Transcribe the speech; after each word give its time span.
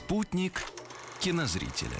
Спутник 0.00 0.64
кинозрителя. 1.20 1.90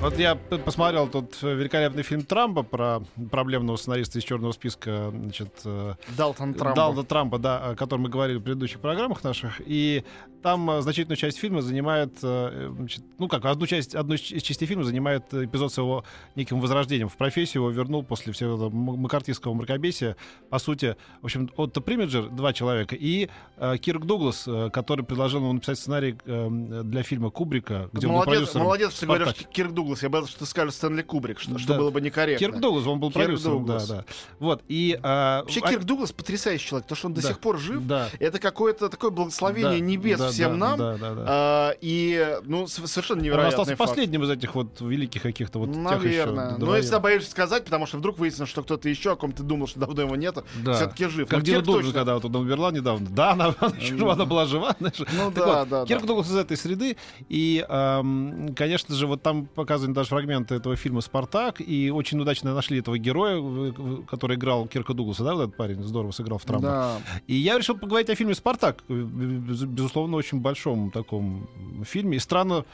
Вот 0.00 0.16
я 0.18 0.34
посмотрел 0.36 1.08
тут 1.08 1.42
великолепный 1.42 2.02
фильм 2.02 2.22
Трампа 2.22 2.62
про 2.62 3.02
проблемного 3.30 3.76
сценариста 3.76 4.18
из 4.18 4.24
черного 4.24 4.52
списка, 4.52 5.10
значит, 5.10 5.52
э, 5.64 5.94
Далтон 6.16 6.54
Трамп. 6.54 6.76
Дональда 6.76 7.02
Трампа, 7.02 7.38
да, 7.38 7.70
о 7.70 7.74
котором 7.74 8.02
мы 8.02 8.08
говорили 8.08 8.38
в 8.38 8.42
предыдущих 8.42 8.80
программах 8.80 9.24
наших. 9.24 9.60
И 9.66 10.04
там 10.42 10.70
э, 10.70 10.80
значительную 10.82 11.16
часть 11.16 11.38
фильма 11.38 11.60
занимает, 11.60 12.14
э, 12.22 12.72
значит, 12.74 13.02
ну 13.18 13.28
как, 13.28 13.44
одну 13.44 13.66
часть, 13.66 13.94
одну 13.94 14.14
из 14.14 14.20
частей 14.20 14.66
фильма 14.66 14.84
занимает 14.84 15.34
эпизод 15.34 15.72
с 15.72 15.78
его 15.78 16.04
неким 16.36 16.60
возрождением. 16.60 17.08
В 17.08 17.16
профессию 17.16 17.62
его 17.64 17.70
вернул 17.70 18.02
после 18.04 18.32
всего 18.32 18.54
этого 18.54 18.70
м- 18.70 19.00
маккартистского 19.00 19.52
мракобесия. 19.52 20.16
По 20.48 20.58
сути, 20.58 20.96
в 21.20 21.24
общем, 21.26 21.50
Отто 21.56 21.80
Примиджер, 21.80 22.28
два 22.30 22.52
человека, 22.52 22.94
и 22.94 23.28
э, 23.56 23.76
Кирк 23.78 24.04
Дуглас, 24.06 24.44
э, 24.46 24.70
который 24.72 25.04
предложил 25.04 25.40
ему 25.40 25.52
написать 25.52 25.78
сценарий 25.78 26.16
э, 26.24 26.48
для 26.84 27.02
фильма 27.02 27.30
Кубрика, 27.30 27.90
где 27.92 28.06
он 28.06 28.24
был 28.24 28.46
Молодец, 28.64 28.90
что 28.92 29.00
ты 29.00 29.06
говоришь. 29.06 29.34
Кирк 29.52 29.72
Дуглас. 29.72 30.02
Я 30.02 30.08
боялся, 30.08 30.30
что 30.32 30.40
ты 30.40 30.46
скажешь 30.46 30.74
Стэнли 30.74 31.02
Кубрик, 31.02 31.40
что, 31.40 31.58
что 31.58 31.68
Да. 31.74 31.78
было 31.78 31.90
бы 31.90 32.00
некорректно. 32.00 32.46
Кирк 32.46 32.60
Дуглас, 32.60 32.86
он 32.86 33.00
был 33.00 33.10
Кирк 33.10 33.24
продюсером, 33.24 33.66
да, 33.66 33.72
Дуглас. 33.78 33.88
да. 33.88 34.04
Вот, 34.38 34.62
и... 34.68 34.98
а, 35.02 35.40
Вообще, 35.40 35.60
а- 35.62 35.68
Кирк 35.70 35.84
Дуглас 35.84 36.12
потрясающий 36.12 36.66
человек, 36.66 36.86
то, 36.88 36.94
что 36.94 37.08
он 37.08 37.14
до 37.14 37.22
Да. 37.22 37.28
сих 37.28 37.38
пор 37.40 37.58
жив. 37.58 37.86
Да. 37.86 38.08
Это 38.18 38.38
какое-то 38.38 38.88
такое 38.88 39.10
благословение 39.10 39.80
Да, 39.80 39.84
небес 39.86 40.18
да, 40.18 40.30
всем 40.30 40.58
да, 40.58 40.68
нам. 40.68 40.78
да, 40.78 40.96
да, 40.98 41.14
да. 41.14 41.24
А, 41.26 41.70
и, 41.80 42.38
ну, 42.44 42.66
совершенно 42.66 43.18
Он 43.20 43.24
невероятный 43.24 43.48
остался 43.50 43.76
факт. 43.76 43.90
последним 43.90 44.24
из 44.24 44.30
этих 44.30 44.54
вот 44.54 44.80
великих 44.80 45.22
каких-то 45.22 45.58
вот 45.58 45.72
тех 45.72 45.78
еще 45.80 46.26
Наверное. 46.26 46.56
Но 46.58 46.76
я 46.76 46.82
всегда 46.82 47.00
боюсь 47.00 47.28
сказать, 47.28 47.64
потому 47.64 47.86
что 47.86 47.98
вдруг 47.98 48.18
выяснится, 48.18 48.46
что 48.46 48.62
кто-то 48.62 48.88
еще, 48.88 49.12
о 49.12 49.16
ком 49.16 49.32
ты 49.32 49.42
думал, 49.42 49.66
что 49.66 49.80
давно 49.80 50.02
его 50.02 50.16
нету, 50.16 50.44
Да. 50.64 50.74
все-таки 50.74 51.06
жив. 51.06 51.28
Как 51.28 51.42
Дина 51.42 51.62
Дуглас, 51.62 51.92
когда 51.92 52.14
вот 52.14 52.24
она 52.24 52.38
умерла 52.38 52.70
недавно. 52.72 53.08
Да, 53.10 53.32
она, 53.32 53.54
она 53.58 54.12
она 54.12 54.24
была 54.24 54.46
жива. 54.46 54.74
знаешь. 54.78 54.98
Ну 54.98 55.30
Так 55.30 55.34
да, 55.34 55.58
вот, 55.60 55.68
да, 55.68 55.86
Кирк 55.86 56.00
да. 56.02 56.06
Дуглас 56.06 56.28
из 56.28 56.36
этой 56.36 56.56
среды. 56.56 56.96
И, 57.28 57.64
ам, 57.68 58.49
конечно 58.54 58.94
же, 58.94 59.06
вот 59.06 59.22
там 59.22 59.46
показаны 59.46 59.94
даже 59.94 60.08
фрагменты 60.10 60.54
этого 60.54 60.76
фильма 60.76 61.00
«Спартак». 61.00 61.60
И 61.60 61.90
очень 61.90 62.20
удачно 62.20 62.54
нашли 62.54 62.78
этого 62.80 62.98
героя, 62.98 63.72
который 64.08 64.36
играл 64.36 64.66
Кирка 64.66 64.94
Дугласа, 64.94 65.24
да, 65.24 65.34
вот 65.34 65.42
этот 65.44 65.56
парень 65.56 65.82
здорово 65.82 66.12
сыграл 66.12 66.38
в 66.38 66.44
Трампа. 66.44 66.66
Да. 66.66 66.96
И 67.26 67.34
я 67.34 67.58
решил 67.58 67.76
поговорить 67.78 68.10
о 68.10 68.14
фильме 68.14 68.34
«Спартак». 68.34 68.84
э, 68.88 68.92
без- 68.94 69.62
Безусловно, 69.62 70.16
очень 70.16 70.40
большом 70.40 70.90
таком 70.90 71.48
фильме. 71.84 72.16
И 72.16 72.20
странно, 72.20 72.64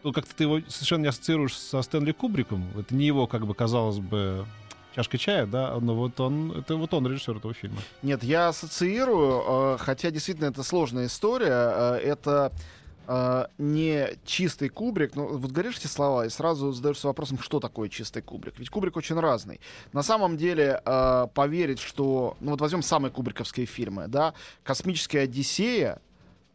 что 0.00 0.12
как-то 0.12 0.34
ты 0.34 0.44
его 0.44 0.60
совершенно 0.68 1.02
не 1.02 1.08
ассоциируешь 1.08 1.56
со 1.56 1.82
Стэнли 1.82 2.12
Кубриком. 2.12 2.64
Это 2.78 2.94
не 2.94 3.06
его, 3.06 3.26
как 3.26 3.46
бы, 3.46 3.54
казалось 3.54 3.98
бы, 3.98 4.46
чашка 4.94 5.18
чая, 5.18 5.46
да, 5.46 5.76
но 5.80 5.94
вот 5.94 6.18
он, 6.20 6.52
это 6.52 6.76
вот 6.76 6.94
он 6.94 7.06
режиссер 7.06 7.36
этого 7.36 7.52
фильма. 7.52 7.76
Нет, 8.02 8.24
я 8.24 8.48
ассоциирую, 8.48 9.74
э, 9.74 9.76
хотя 9.78 10.10
действительно 10.10 10.46
это 10.46 10.62
сложная 10.62 11.06
история. 11.06 11.50
э, 11.50 11.96
Это 12.02 12.52
э, 13.06 13.46
не 13.58 14.08
чистый 14.24 14.68
кубрик. 14.68 15.14
Ну, 15.16 15.36
вот 15.38 15.50
говоришь 15.50 15.78
эти 15.78 15.86
слова 15.86 16.26
и 16.26 16.28
сразу 16.28 16.72
задаешься 16.72 17.06
вопросом, 17.06 17.38
что 17.38 17.60
такое 17.60 17.88
чистый 17.88 18.22
кубрик. 18.22 18.58
Ведь 18.58 18.70
кубрик 18.70 18.96
очень 18.96 19.18
разный. 19.18 19.60
На 19.92 20.02
самом 20.02 20.36
деле 20.36 20.80
э, 20.84 21.26
поверить, 21.34 21.78
что... 21.80 22.36
Ну 22.40 22.50
вот 22.52 22.60
возьмем 22.60 22.82
самые 22.82 23.10
кубриковские 23.10 23.66
фильмы, 23.66 24.08
да? 24.08 24.34
«Космическая 24.62 25.20
Одиссея», 25.20 26.00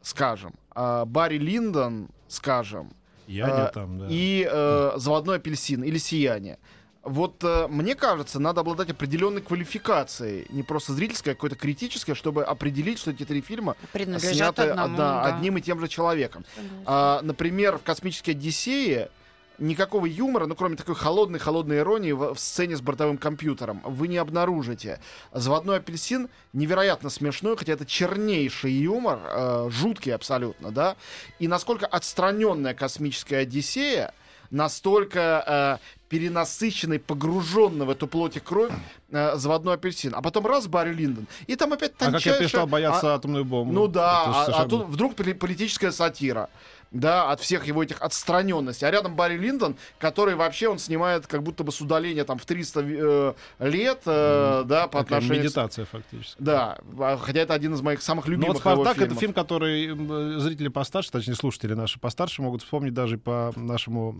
скажем, 0.01 0.53
э, 0.75 1.05
«Барри 1.05 1.37
Линдон», 1.37 2.09
скажем, 2.27 2.93
Я 3.27 3.67
А, 3.67 3.71
там, 3.71 3.99
да. 3.99 4.07
и 4.09 4.47
э, 4.49 4.91
«Заводной 4.97 5.37
апельсин» 5.37 5.83
или 5.83 5.97
«Сияние». 5.97 6.57
Вот 7.03 7.43
э, 7.43 7.67
мне 7.67 7.95
кажется, 7.95 8.39
надо 8.39 8.61
обладать 8.61 8.91
определенной 8.91 9.41
квалификацией, 9.41 10.45
не 10.49 10.61
просто 10.61 10.93
зрительской, 10.93 11.33
а 11.33 11.35
какой-то 11.35 11.55
критической, 11.55 12.13
чтобы 12.13 12.43
определить, 12.43 12.99
что 12.99 13.09
эти 13.09 13.25
три 13.25 13.41
фильма 13.41 13.75
сняты 14.19 14.63
одному, 14.63 14.97
да, 14.97 15.23
да. 15.23 15.35
одним 15.35 15.57
и 15.57 15.61
тем 15.61 15.79
же 15.79 15.87
человеком. 15.87 16.45
А, 16.85 17.21
например, 17.23 17.79
в 17.79 17.83
«Космической 17.83 18.31
Одиссее» 18.31 19.09
никакого 19.57 20.05
юмора, 20.05 20.45
ну, 20.45 20.55
кроме 20.55 20.75
такой 20.75 20.95
холодной-холодной 20.95 21.79
иронии 21.79 22.11
в, 22.11 22.35
в 22.35 22.39
сцене 22.39 22.75
с 22.75 22.81
бортовым 22.81 23.17
компьютером, 23.17 23.81
вы 23.83 24.07
не 24.07 24.17
обнаружите. 24.17 24.99
«Заводной 25.31 25.77
апельсин» 25.77 26.29
невероятно 26.53 27.09
смешной, 27.09 27.57
хотя 27.57 27.73
это 27.73 27.85
чернейший 27.85 28.73
юмор, 28.73 29.19
э, 29.23 29.69
жуткий 29.71 30.13
абсолютно, 30.13 30.71
да? 30.71 30.97
И 31.39 31.47
насколько 31.47 31.87
отстраненная 31.87 32.75
«Космическая 32.75 33.37
Одиссея», 33.37 34.13
настолько 34.51 35.79
э, 35.81 36.05
перенасыщенный, 36.09 36.99
погруженный 36.99 37.85
в 37.85 37.89
эту 37.89 38.05
плоть 38.07 38.37
и 38.37 38.39
кровь 38.39 38.71
э, 39.09 39.35
заводной 39.35 39.75
апельсин. 39.75 40.13
А 40.13 40.21
потом 40.21 40.45
раз 40.45 40.67
Барри 40.67 40.93
Линдон. 40.93 41.25
И 41.47 41.55
там 41.55 41.73
опять 41.73 41.91
а 41.91 41.93
как 41.93 42.07
я 42.07 42.11
тончайшая... 42.11 42.39
перестал 42.39 42.67
бояться 42.67 43.13
а- 43.13 43.15
атомную 43.15 43.45
бомбу. 43.45 43.73
ну 43.73 43.87
да, 43.87 44.23
а, 44.25 44.45
а 44.63 44.67
тут 44.67 44.87
вдруг 44.87 45.15
поли- 45.15 45.33
политическая 45.33 45.91
сатира. 45.91 46.49
Да, 46.91 47.31
от 47.31 47.39
всех 47.39 47.65
его 47.65 47.83
этих 47.83 48.01
отстраненностей. 48.01 48.85
А 48.85 48.91
рядом 48.91 49.15
Барри 49.15 49.37
Линдон, 49.37 49.77
который 49.97 50.35
вообще 50.35 50.67
он 50.67 50.77
снимает 50.77 51.25
как 51.25 51.41
будто 51.41 51.63
бы 51.63 51.71
с 51.71 51.79
удаления 51.79 52.25
там 52.25 52.37
в 52.37 52.45
300 52.45 52.81
э, 52.81 53.33
лет, 53.59 54.01
э, 54.05 54.63
да, 54.65 54.87
по 54.87 54.99
Такая 54.99 55.19
отношению... 55.19 55.43
медитация 55.45 55.85
фактически. 55.85 56.35
Да, 56.39 56.77
а, 56.99 57.17
хотя 57.17 57.39
это 57.39 57.53
один 57.53 57.73
из 57.73 57.81
моих 57.81 58.01
самых 58.01 58.25
Ну 58.25 58.33
любимых 58.33 58.55
вот 58.55 58.59
«Спартак» 58.59 58.97
это 59.01 59.15
фильм, 59.15 59.33
который 59.33 60.39
зрители 60.39 60.67
постарше, 60.67 61.11
точнее 61.11 61.35
слушатели 61.35 61.73
наши 61.73 61.97
постарше 61.99 62.41
могут 62.41 62.61
вспомнить 62.61 62.93
даже 62.93 63.17
по 63.17 63.53
нашему 63.55 64.15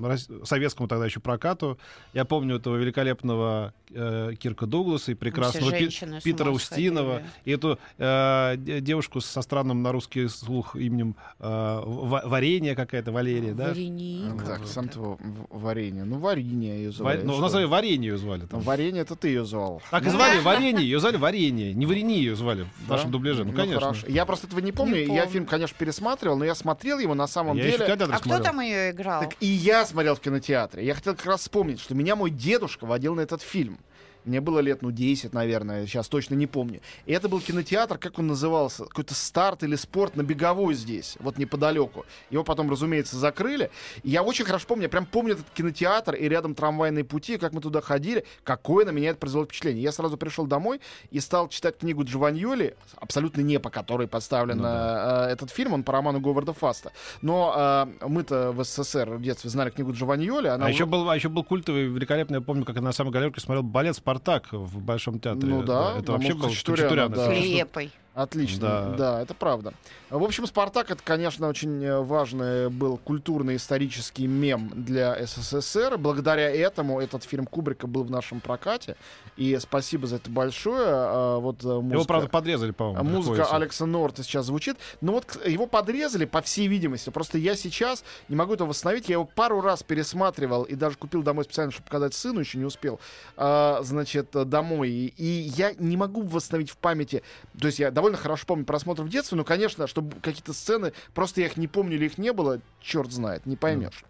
советскому 0.45 0.87
тогда 0.87 1.05
еще 1.05 1.19
прокату. 1.19 1.77
Я 2.13 2.23
помню 2.23 2.55
этого 2.55 2.77
великолепного 2.77 3.73
э, 3.89 4.33
Кирка 4.39 4.65
Дугласа 4.65 5.11
и 5.11 5.15
прекрасного 5.15 5.71
Пи- 5.71 5.89
Питера 6.23 6.51
Устинова 6.51 7.15
сходили. 7.15 7.31
и 7.45 7.51
эту 7.51 7.79
э, 7.97 8.53
де- 8.57 8.79
девушку 8.79 9.19
со 9.19 9.41
странным 9.41 9.83
на 9.83 9.91
русский 9.91 10.27
слух 10.29 10.75
именем 10.75 11.15
э, 11.39 11.81
Ва- 11.83 12.23
Варенье 12.61 12.75
какая-то, 12.75 13.11
Валерия, 13.11 13.53
да? 13.53 13.69
Варенье. 13.69 14.33
Так, 14.45 14.67
сам 14.67 14.88
твоего 14.88 15.17
варенье. 15.49 16.03
Ну, 16.03 16.19
варенье 16.19 16.75
ее 16.75 16.89
Ва- 16.89 16.94
звали. 16.94 17.22
Ну, 17.23 17.33
что? 17.33 17.41
на 17.41 17.49
самом 17.49 17.61
деле 17.61 17.67
Варенье 17.72 18.09
ее 18.11 18.17
звали. 18.17 18.41
Ну, 18.41 18.47
Там. 18.47 18.59
варенье 18.61 19.01
это 19.01 19.16
ты 19.16 19.29
ее 19.29 19.45
звал. 19.45 19.81
Так 19.89 20.05
и 20.05 20.09
звали 20.09 20.39
Варенье, 20.41 20.83
ее 20.83 20.99
звали 20.99 21.17
Варенье. 21.17 21.73
Не 21.73 21.85
Варенье 21.88 22.17
ее 22.17 22.35
звали 22.35 22.67
в 22.85 22.88
Да? 22.88 22.95
нашем 22.97 23.09
дубляже. 23.11 23.45
Ну, 23.45 23.53
конечно. 23.53 23.79
хорошо. 23.81 24.05
Я 24.07 24.25
просто 24.25 24.45
этого 24.47 24.59
не 24.59 24.72
помню. 24.72 25.07
Не 25.07 25.16
Я 25.16 25.25
фильм, 25.25 25.45
конечно, 25.47 25.75
пересматривал, 25.77 26.38
но 26.38 26.45
я 26.45 26.53
смотрел 26.53 26.99
его 26.99 27.16
на 27.16 27.25
самом 27.27 27.57
Я 27.57 27.63
деле. 27.63 27.85
А 27.85 28.19
кто 28.19 28.39
там 28.39 28.59
ее 28.61 28.91
играл? 28.91 29.22
Так 29.22 29.35
и 29.39 29.47
я 29.47 29.83
смотрел 29.85 30.16
в 30.16 30.19
кинотеатре. 30.19 30.85
Я 30.85 30.93
хотел 30.93 31.16
как 31.16 31.25
раз 31.25 31.41
вспомнить, 31.41 31.79
что 31.79 31.95
меня 31.95 32.16
мой 32.16 32.29
дедушка 32.29 32.85
водил 32.85 33.16
на 33.16 33.22
этот 33.22 33.41
фильм. 33.41 33.79
Мне 34.25 34.39
было 34.41 34.59
лет, 34.59 34.81
ну, 34.81 34.91
10, 34.91 35.33
наверное, 35.33 35.85
сейчас 35.87 36.07
точно 36.07 36.35
не 36.35 36.47
помню. 36.47 36.81
И 37.05 37.13
это 37.13 37.27
был 37.29 37.39
кинотеатр, 37.39 37.97
как 37.97 38.19
он 38.19 38.27
назывался? 38.27 38.85
Какой-то 38.85 39.13
старт 39.15 39.63
или 39.63 39.75
спорт 39.75 40.15
на 40.15 40.21
Беговой 40.23 40.73
здесь, 40.75 41.17
вот 41.19 41.37
неподалеку. 41.37 42.05
Его 42.29 42.43
потом, 42.43 42.69
разумеется, 42.69 43.17
закрыли. 43.17 43.71
И 44.03 44.09
я 44.09 44.23
очень 44.23 44.45
хорошо 44.45 44.65
помню, 44.67 44.83
я 44.83 44.89
прям 44.89 45.05
помню 45.05 45.34
этот 45.34 45.49
кинотеатр 45.53 46.16
и 46.16 46.28
рядом 46.29 46.55
трамвайные 46.55 47.03
пути, 47.03 47.37
как 47.37 47.53
мы 47.53 47.61
туда 47.61 47.81
ходили, 47.81 48.25
какое 48.43 48.85
на 48.85 48.91
меня 48.91 49.09
это 49.09 49.19
произвело 49.19 49.46
впечатление. 49.46 49.84
Я 49.84 49.91
сразу 49.91 50.17
пришел 50.17 50.46
домой 50.46 50.81
и 51.09 51.19
стал 51.19 51.47
читать 51.49 51.78
книгу 51.79 52.03
Джованьоли, 52.03 52.75
абсолютно 52.97 53.41
не 53.41 53.59
по 53.59 53.69
которой 53.69 54.07
поставлен 54.07 54.57
Ну 54.57 54.67
э, 54.67 55.28
этот 55.31 55.49
фильм, 55.49 55.73
он 55.73 55.84
по 55.84 55.93
роману 55.93 56.19
Говарда 56.19 56.53
Фаста. 56.53 56.91
Но 57.22 57.53
э, 58.01 58.07
мы-то 58.07 58.51
в 58.51 58.63
СССР 58.63 59.16
в 59.16 59.22
детстве 59.22 59.49
знали 59.49 59.69
книгу 59.69 59.93
Джованьоли. 59.93 60.47
Она 60.47 60.66
А 60.66 60.67
уже- 60.69 60.75
еще 60.75 60.85
был, 60.85 61.09
а 61.09 61.16
еще 61.16 61.29
был 61.29 61.43
культовый, 61.43 61.85
великолепный, 61.85 62.37
я 62.37 62.41
помню, 62.41 62.66
как 62.66 62.75
я 62.75 62.81
на 62.81 62.91
самой 62.91 63.11
галерке 63.11 63.40
смотрел 63.41 63.63
балет 63.63 63.96
«Спартак» 64.11 64.49
в 64.52 64.79
Большом 64.81 65.19
театре. 65.19 65.47
Ну 65.47 65.63
да, 65.63 65.96
это 65.97 66.11
вообще 66.11 66.34
был 66.34 66.49
Хачатуряна, 66.49 67.16
да. 67.16 67.28
Свирепый. 67.28 67.91
Отлично, 68.13 68.59
Да. 68.59 68.96
да. 68.97 69.22
это 69.22 69.34
правда. 69.34 69.73
В 70.09 70.22
общем, 70.23 70.46
«Спартак»— 70.46 70.90
это, 70.91 71.02
конечно, 71.03 71.47
очень 71.47 71.81
э, 71.84 72.02
важный 72.02 72.69
был 72.69 72.97
культурно-исторический 72.97 74.28
мем 74.28 74.69
для 74.75 75.25
СССР. 75.25 75.97
Благодаря 75.97 76.49
этому 76.53 76.99
этот 76.99 77.23
фильм 77.23 77.46
Кубрика 77.46 77.87
был 77.87 78.03
в 78.03 78.11
нашем 78.11 78.41
прокате. 78.41 78.97
И 79.37 79.58
спасибо 79.61 80.08
за 80.08 80.17
это 80.17 80.29
большое. 80.29 80.84
А, 80.85 81.37
Вот 81.40 81.63
э, 81.63 81.67
Его, 81.67 81.81
музыка- 81.81 82.08
правда, 82.08 82.28
подрезали, 82.29 82.72
а 82.72 82.73
по-моему. 82.73 83.03
Музыка 83.03 83.35
приходится. 83.35 83.55
Алекса 83.55 83.85
Норта 83.85 84.23
сейчас 84.23 84.46
звучит. 84.47 84.75
Но 84.99 85.13
вот 85.13 85.25
его 85.47 85.66
подрезали, 85.66 86.25
по 86.25 86.41
всей 86.41 86.67
видимости. 86.67 87.09
Просто 87.09 87.37
я 87.37 87.55
сейчас 87.55 88.03
не 88.28 88.35
могу 88.35 88.53
это 88.53 88.66
восстановить. 88.66 89.08
Я 89.08 89.13
его 89.13 89.25
пару 89.25 89.61
раз 89.61 89.84
пересматривал 89.84 90.63
и 90.63 90.75
даже 90.75 90.97
купил 90.97 91.23
домой 91.23 91.46
специально, 91.46 91.72
чтобы 91.72 91.85
показать 91.85 92.13
сыну, 92.13 92.41
еще 92.41 92.58
не 92.58 92.66
успел. 92.66 92.99
а, 93.37 93.79
значит, 93.84 94.31
домой. 94.31 94.90
И 95.17 95.52
я 95.55 95.73
не 95.79 95.96
могу 95.97 96.22
восстановить 96.23 96.69
в 96.69 96.78
памяти. 96.78 97.23
То 97.59 97.67
есть 97.67 97.79
я 97.79 97.90
довольно 98.01 98.17
хорошо 98.17 98.45
помню 98.47 98.65
просмотр 98.65 99.03
в 99.03 99.09
детстве, 99.09 99.37
но, 99.37 99.43
конечно, 99.43 99.85
чтобы 99.85 100.19
какие-то 100.21 100.53
сцены, 100.53 100.91
просто 101.13 101.41
я 101.41 101.47
их 101.47 101.55
не 101.55 101.67
помню 101.67 101.97
или 101.97 102.05
их 102.05 102.17
не 102.17 102.33
было, 102.33 102.59
черт 102.81 103.11
знает, 103.11 103.45
не 103.45 103.55
поймешь. 103.55 104.03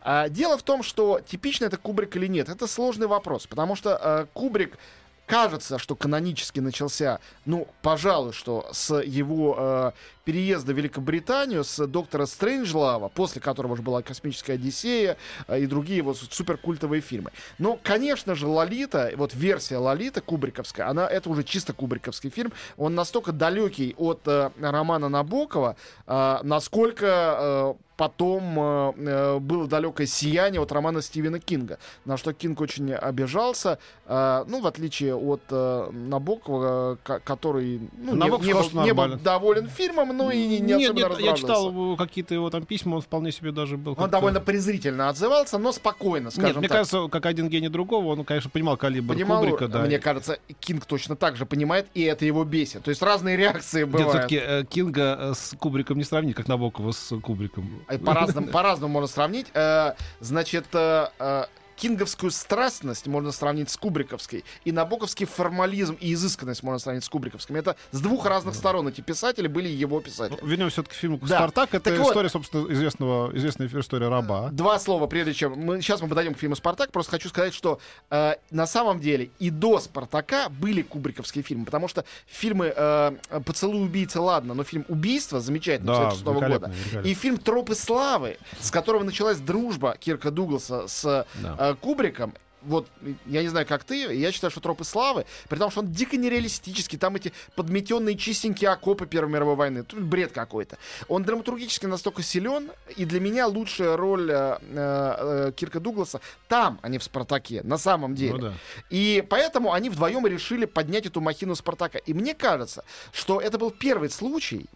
А, 0.00 0.28
дело 0.28 0.56
в 0.56 0.62
том, 0.62 0.84
что 0.84 1.20
типично 1.20 1.64
это 1.64 1.76
Кубрик 1.76 2.14
или 2.14 2.28
нет, 2.28 2.48
это 2.48 2.68
сложный 2.68 3.08
вопрос, 3.08 3.48
потому 3.48 3.74
что 3.74 3.98
э, 4.00 4.26
Кубрик 4.32 4.78
кажется, 5.26 5.78
что 5.78 5.94
канонически 5.96 6.60
начался, 6.60 7.20
ну, 7.44 7.68
пожалуй, 7.82 8.32
что 8.32 8.68
с 8.72 8.94
его 9.00 9.56
э, 9.58 9.92
переезда 10.24 10.72
в 10.72 10.76
Великобританию, 10.76 11.64
с 11.64 11.86
доктора 11.86 12.26
Стрэнджлава, 12.26 13.08
после 13.08 13.40
которого 13.40 13.76
же 13.76 13.82
была 13.82 14.02
«Космическая 14.02 14.54
Одиссея» 14.54 15.16
э, 15.48 15.60
и 15.60 15.66
другие 15.66 15.98
его 15.98 16.14
суперкультовые 16.14 17.00
фильмы. 17.00 17.30
Но, 17.58 17.78
конечно 17.82 18.34
же, 18.34 18.46
«Лолита», 18.46 19.12
вот 19.16 19.34
версия 19.34 19.78
«Лолита» 19.78 20.20
кубриковская, 20.20 20.88
она, 20.88 21.08
это 21.08 21.30
уже 21.30 21.44
чисто 21.44 21.72
кубриковский 21.72 22.30
фильм, 22.30 22.52
он 22.76 22.94
настолько 22.94 23.32
далекий 23.32 23.94
от 23.96 24.20
э, 24.26 24.50
романа 24.60 25.08
Набокова, 25.08 25.76
э, 26.06 26.38
насколько 26.42 27.76
э, 27.76 27.91
потом 28.02 28.58
э, 28.58 28.92
э, 28.96 29.38
было 29.38 29.68
далекое 29.68 30.08
сияние 30.08 30.60
от 30.60 30.72
романа 30.72 31.02
Стивена 31.02 31.38
Кинга, 31.38 31.78
на 32.04 32.16
что 32.16 32.32
Кинг 32.32 32.60
очень 32.60 32.92
обижался, 32.92 33.78
э, 34.06 34.44
ну, 34.48 34.60
в 34.60 34.66
отличие 34.66 35.14
от 35.14 35.42
э, 35.50 35.88
Набокова, 35.92 36.94
э, 36.94 36.96
ко- 37.04 37.20
который 37.20 37.80
ну, 37.96 38.14
не- 38.14 38.18
Набоков 38.18 38.44
не, 38.44 38.54
был, 38.54 38.84
не 38.84 38.92
был 38.92 39.16
доволен 39.18 39.68
фильмом, 39.68 40.16
ну 40.16 40.30
и 40.32 40.48
не, 40.48 40.58
не 40.58 40.74
Нет, 40.74 40.94
нет, 40.94 41.20
я 41.20 41.34
читал 41.34 41.96
какие-то 41.96 42.34
его 42.34 42.50
там 42.50 42.64
письма, 42.64 42.96
он 42.96 43.02
вполне 43.02 43.30
себе 43.30 43.52
даже 43.52 43.76
был. 43.76 43.94
Он 43.96 44.10
довольно 44.10 44.40
презрительно 44.40 45.08
отзывался, 45.08 45.58
но 45.58 45.70
спокойно, 45.70 46.32
скажем 46.32 46.48
Нет, 46.48 46.56
мне 46.56 46.68
так. 46.68 46.78
кажется, 46.78 47.06
как 47.08 47.24
один 47.26 47.48
гений 47.48 47.68
другого, 47.68 48.06
он, 48.08 48.24
конечно, 48.24 48.50
понимал 48.50 48.76
калибр 48.76 49.14
Понимал, 49.14 49.44
Кубрика, 49.44 49.68
да. 49.68 49.82
мне 49.82 50.00
кажется, 50.00 50.40
Кинг 50.58 50.86
точно 50.86 51.14
так 51.14 51.36
же 51.36 51.46
понимает, 51.46 51.86
и 51.94 52.02
это 52.02 52.24
его 52.24 52.42
бесит. 52.42 52.82
То 52.82 52.88
есть 52.88 53.00
разные 53.00 53.36
реакции 53.36 53.82
Нет, 53.82 53.90
бывают. 53.90 54.26
все-таки 54.26 54.66
Кинга 54.66 55.16
э, 55.20 55.34
с 55.36 55.56
Кубриком 55.56 55.98
не 55.98 56.04
сравнить, 56.04 56.34
как 56.34 56.48
Набокова 56.48 56.90
с 56.90 57.16
Кубриком. 57.20 57.84
По-разному, 57.98 58.48
по-разному 58.48 58.92
можно 58.92 59.08
сравнить. 59.08 59.46
Э, 59.54 59.92
значит, 60.20 60.66
э, 60.72 61.08
э, 61.18 61.44
кинговскую 61.76 62.30
страстность 62.30 63.06
можно 63.06 63.32
сравнить 63.32 63.70
с 63.70 63.76
кубриковской, 63.76 64.44
и 64.64 64.72
набоковский 64.72 65.26
формализм 65.26 65.94
и 66.00 66.12
изысканность 66.14 66.62
можно 66.62 66.78
сравнить 66.78 67.04
с 67.04 67.08
кубриковским. 67.08 67.56
Это 67.56 67.76
с 67.90 68.00
двух 68.00 68.26
разных 68.26 68.54
сторон. 68.54 68.88
Эти 68.88 69.00
писатели 69.00 69.46
были 69.48 69.68
его 69.68 70.00
писатели. 70.00 70.38
Ну, 70.40 70.46
вернемся 70.48 70.72
все-таки 70.74 70.94
к 70.94 70.98
фильму 70.98 71.18
Да. 71.18 71.36
«Спартак». 71.38 71.74
Это 71.74 71.90
Так 71.90 71.98
вот. 71.98 72.08
история, 72.08 72.28
собственно, 72.28 72.72
известного, 72.72 73.36
известная 73.36 73.68
история 73.68 74.08
раба. 74.08 74.48
Два 74.50 74.78
слова, 74.78 75.06
прежде 75.06 75.34
чем 75.34 75.52
мы 75.58 75.80
сейчас 75.80 76.00
мы 76.00 76.08
подойдем 76.08 76.34
к 76.34 76.38
фильму 76.38 76.56
Спартак, 76.56 76.92
просто 76.92 77.12
хочу 77.12 77.28
сказать, 77.28 77.54
что 77.54 77.80
э, 78.10 78.34
на 78.50 78.66
самом 78.66 79.00
деле 79.00 79.30
и 79.38 79.50
до 79.50 79.78
Спартака 79.80 80.48
были 80.48 80.82
кубриковские 80.82 81.42
фильмы, 81.44 81.64
потому 81.64 81.88
что 81.88 82.04
фильмы 82.26 82.72
э, 82.74 83.12
Поцелуй 83.44 83.84
убийцы, 83.84 84.20
ладно, 84.20 84.54
но 84.54 84.64
фильм 84.64 84.84
Убийство 84.88 85.40
замечательный 85.40 85.86
Да, 85.88 86.10
56 86.10 86.24
года. 86.24 86.38
великолепно, 86.40 86.66
великолепно. 86.72 87.08
И 87.08 87.14
фильм 87.14 87.38
Тропы 87.38 87.74
славы, 87.74 88.38
с 88.60 88.70
которого 88.70 89.04
началась 89.04 89.38
дружба 89.38 89.96
Кирка 89.98 90.30
Дугласа 90.30 90.86
с 90.88 91.26
Да. 91.42 91.56
э, 91.58 91.71
Кубриком. 91.74 92.34
Вот, 92.64 92.88
я 93.26 93.42
не 93.42 93.48
знаю, 93.48 93.66
как 93.66 93.84
ты, 93.84 94.14
я 94.14 94.30
считаю, 94.30 94.50
что 94.50 94.60
Тропы 94.60 94.84
славы, 94.84 95.26
при 95.48 95.58
том, 95.58 95.70
что 95.70 95.80
он 95.80 95.90
дико 95.90 96.16
нереалистический, 96.16 96.96
там 96.96 97.16
эти 97.16 97.32
подметенные 97.56 98.16
чистенькие 98.16 98.70
окопы 98.70 99.06
Первой 99.06 99.32
мировой 99.32 99.56
войны, 99.56 99.82
тут 99.82 100.00
бред 100.00 100.32
какой-то. 100.32 100.78
Он 101.08 101.24
драматургически 101.24 101.86
настолько 101.86 102.22
силен, 102.22 102.70
и 102.96 103.04
для 103.04 103.20
меня 103.20 103.46
лучшая 103.46 103.96
роль 103.96 104.30
э, 104.30 104.58
э, 104.60 105.48
э, 105.48 105.52
Кирка 105.56 105.80
Дугласа 105.80 106.20
там, 106.48 106.78
а 106.82 106.88
не 106.88 106.98
в 106.98 107.02
Спартаке, 107.02 107.62
на 107.64 107.78
самом 107.78 108.14
деле. 108.14 108.34
Ну 108.34 108.38
да. 108.38 108.54
И 108.90 109.24
поэтому 109.28 109.72
они 109.72 109.90
вдвоем 109.90 110.26
решили 110.26 110.64
поднять 110.64 111.06
эту 111.06 111.20
махину 111.20 111.56
Спартака. 111.56 111.98
И 111.98 112.14
мне 112.14 112.34
кажется, 112.34 112.84
что 113.12 113.40
это 113.40 113.58
был 113.58 113.72
первый 113.72 114.08
случай, 114.08 114.66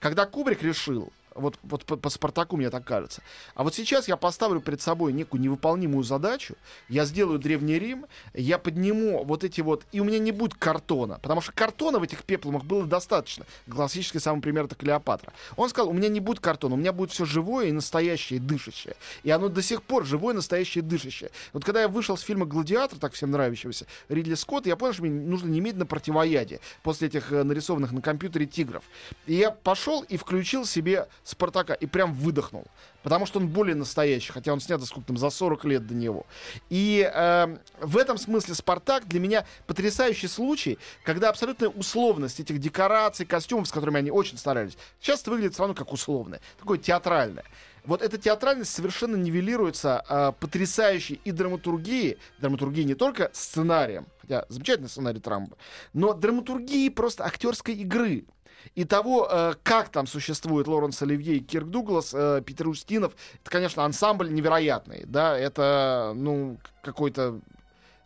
когда 0.00 0.26
Кубрик 0.26 0.62
решил, 0.62 1.12
вот, 1.40 1.58
вот 1.62 1.84
по, 1.84 1.96
по 1.96 2.10
Спартаку 2.10 2.56
мне 2.56 2.70
так 2.70 2.84
кажется. 2.84 3.22
А 3.54 3.64
вот 3.64 3.74
сейчас 3.74 4.08
я 4.08 4.16
поставлю 4.16 4.60
перед 4.60 4.80
собой 4.80 5.12
некую 5.12 5.40
невыполнимую 5.40 6.04
задачу. 6.04 6.54
Я 6.88 7.04
сделаю 7.04 7.38
Древний 7.38 7.78
Рим, 7.78 8.06
я 8.34 8.58
подниму 8.58 9.24
вот 9.24 9.44
эти 9.44 9.60
вот... 9.60 9.84
И 9.92 10.00
у 10.00 10.04
меня 10.04 10.18
не 10.18 10.32
будет 10.32 10.54
картона. 10.54 11.18
Потому 11.22 11.40
что 11.40 11.52
картона 11.52 11.98
в 11.98 12.02
этих 12.02 12.24
пеплумах 12.24 12.64
было 12.64 12.84
достаточно. 12.86 13.44
Классический 13.68 14.18
самый 14.18 14.40
пример 14.40 14.66
это 14.66 14.74
Клеопатра. 14.74 15.32
Он 15.56 15.68
сказал, 15.68 15.90
у 15.90 15.92
меня 15.92 16.08
не 16.08 16.20
будет 16.20 16.40
картона, 16.40 16.74
у 16.74 16.78
меня 16.78 16.92
будет 16.92 17.10
все 17.10 17.24
живое 17.24 17.66
и 17.66 17.72
настоящее, 17.72 18.38
и 18.38 18.40
дышащее. 18.40 18.94
И 19.22 19.30
оно 19.30 19.48
до 19.48 19.62
сих 19.62 19.82
пор 19.82 20.04
живое, 20.04 20.34
настоящее, 20.34 20.82
и 20.82 20.86
дышащее. 20.86 21.30
Вот 21.52 21.64
когда 21.64 21.80
я 21.80 21.88
вышел 21.88 22.16
с 22.16 22.22
фильма 22.22 22.46
«Гладиатор», 22.46 22.98
так 22.98 23.12
всем 23.14 23.30
нравящегося, 23.30 23.86
Ридли 24.08 24.34
Скотта, 24.34 24.68
я 24.68 24.76
понял, 24.76 24.92
что 24.92 25.02
мне 25.02 25.12
нужно 25.12 25.48
немедленно 25.48 25.86
противоядие 25.86 26.60
после 26.82 27.08
этих 27.08 27.32
э, 27.32 27.42
нарисованных 27.42 27.92
на 27.92 28.02
компьютере 28.02 28.46
тигров. 28.46 28.84
И 29.26 29.34
я 29.34 29.50
пошел 29.50 30.02
и 30.02 30.16
включил 30.16 30.64
себе 30.64 31.08
Спартака 31.30 31.74
и 31.74 31.86
прям 31.86 32.12
выдохнул. 32.12 32.64
Потому 33.02 33.26
что 33.26 33.38
он 33.38 33.48
более 33.48 33.74
настоящий, 33.74 34.32
хотя 34.32 34.52
он 34.52 34.60
снят 34.60 34.82
сколько 34.84 35.08
там, 35.08 35.16
за 35.16 35.30
40 35.30 35.64
лет 35.64 35.86
до 35.86 35.94
него. 35.94 36.26
И 36.68 37.10
э, 37.12 37.56
в 37.80 37.96
этом 37.96 38.18
смысле 38.18 38.54
Спартак 38.54 39.06
для 39.06 39.20
меня 39.20 39.46
потрясающий 39.66 40.28
случай, 40.28 40.78
когда 41.04 41.30
абсолютная 41.30 41.68
условность 41.68 42.40
этих 42.40 42.58
декораций, 42.58 43.26
костюмов, 43.26 43.68
с 43.68 43.72
которыми 43.72 43.98
они 43.98 44.10
очень 44.10 44.38
старались, 44.38 44.76
сейчас 45.00 45.26
выглядит 45.26 45.54
все 45.54 45.62
равно 45.62 45.74
как 45.74 45.92
условное, 45.92 46.40
такое 46.58 46.78
театральное. 46.78 47.44
Вот 47.84 48.02
эта 48.02 48.18
театральность 48.18 48.72
совершенно 48.72 49.16
нивелируется 49.16 50.04
э, 50.08 50.32
потрясающей 50.38 51.20
и 51.24 51.30
драматургией, 51.30 52.18
драматургией 52.38 52.84
не 52.84 52.94
только 52.94 53.30
сценарием, 53.32 54.06
хотя 54.20 54.44
замечательный 54.48 54.88
сценарий 54.88 55.20
Трамба, 55.20 55.56
но 55.92 56.12
драматургией 56.12 56.90
просто 56.90 57.24
актерской 57.24 57.74
игры 57.74 58.26
и 58.74 58.84
того, 58.84 59.26
э, 59.30 59.54
как 59.62 59.88
там 59.88 60.06
существует 60.06 60.68
Лоренс 60.68 61.00
Оливье 61.02 61.36
и 61.36 61.40
Кирк 61.40 61.68
Дуглас, 61.68 62.12
э, 62.14 62.42
Питер 62.44 62.68
Устинов, 62.68 63.12
это, 63.42 63.50
конечно, 63.50 63.84
ансамбль 63.84 64.32
невероятный, 64.32 65.02
да, 65.06 65.36
это, 65.36 66.12
ну, 66.14 66.58
какой-то 66.82 67.40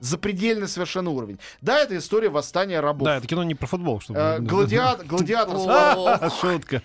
запредельный 0.00 0.66
совершенно 0.68 1.10
уровень. 1.10 1.38
Да, 1.62 1.78
это 1.78 1.96
история 1.96 2.28
восстания 2.28 2.80
рабов. 2.80 3.06
Да, 3.06 3.16
это 3.16 3.26
кино 3.26 3.42
не 3.44 3.54
про 3.54 3.66
футбол, 3.66 4.00
чтобы... 4.00 4.18
Э, 4.18 4.38
гладиат- 4.38 5.04
гладиатор, 5.06 5.56
Шутка. 6.40 6.82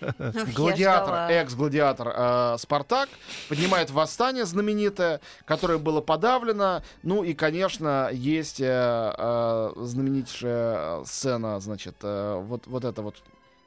Гладиатор, 0.55 1.29
экс-гладиатор 1.31 2.57
Спартак 2.59 3.09
поднимает 3.49 3.91
восстание 3.91 4.45
знаменитое, 4.45 5.19
которое 5.45 5.79
было 5.79 5.99
подавлено. 5.99 6.81
Ну 7.03 7.23
и, 7.23 7.33
конечно, 7.33 8.09
есть 8.11 8.57
знаменитейшая 8.57 11.03
сцена, 11.03 11.59
значит, 11.59 11.95
вот, 12.01 12.67
вот 12.67 12.85
это 12.85 13.01
вот 13.01 13.15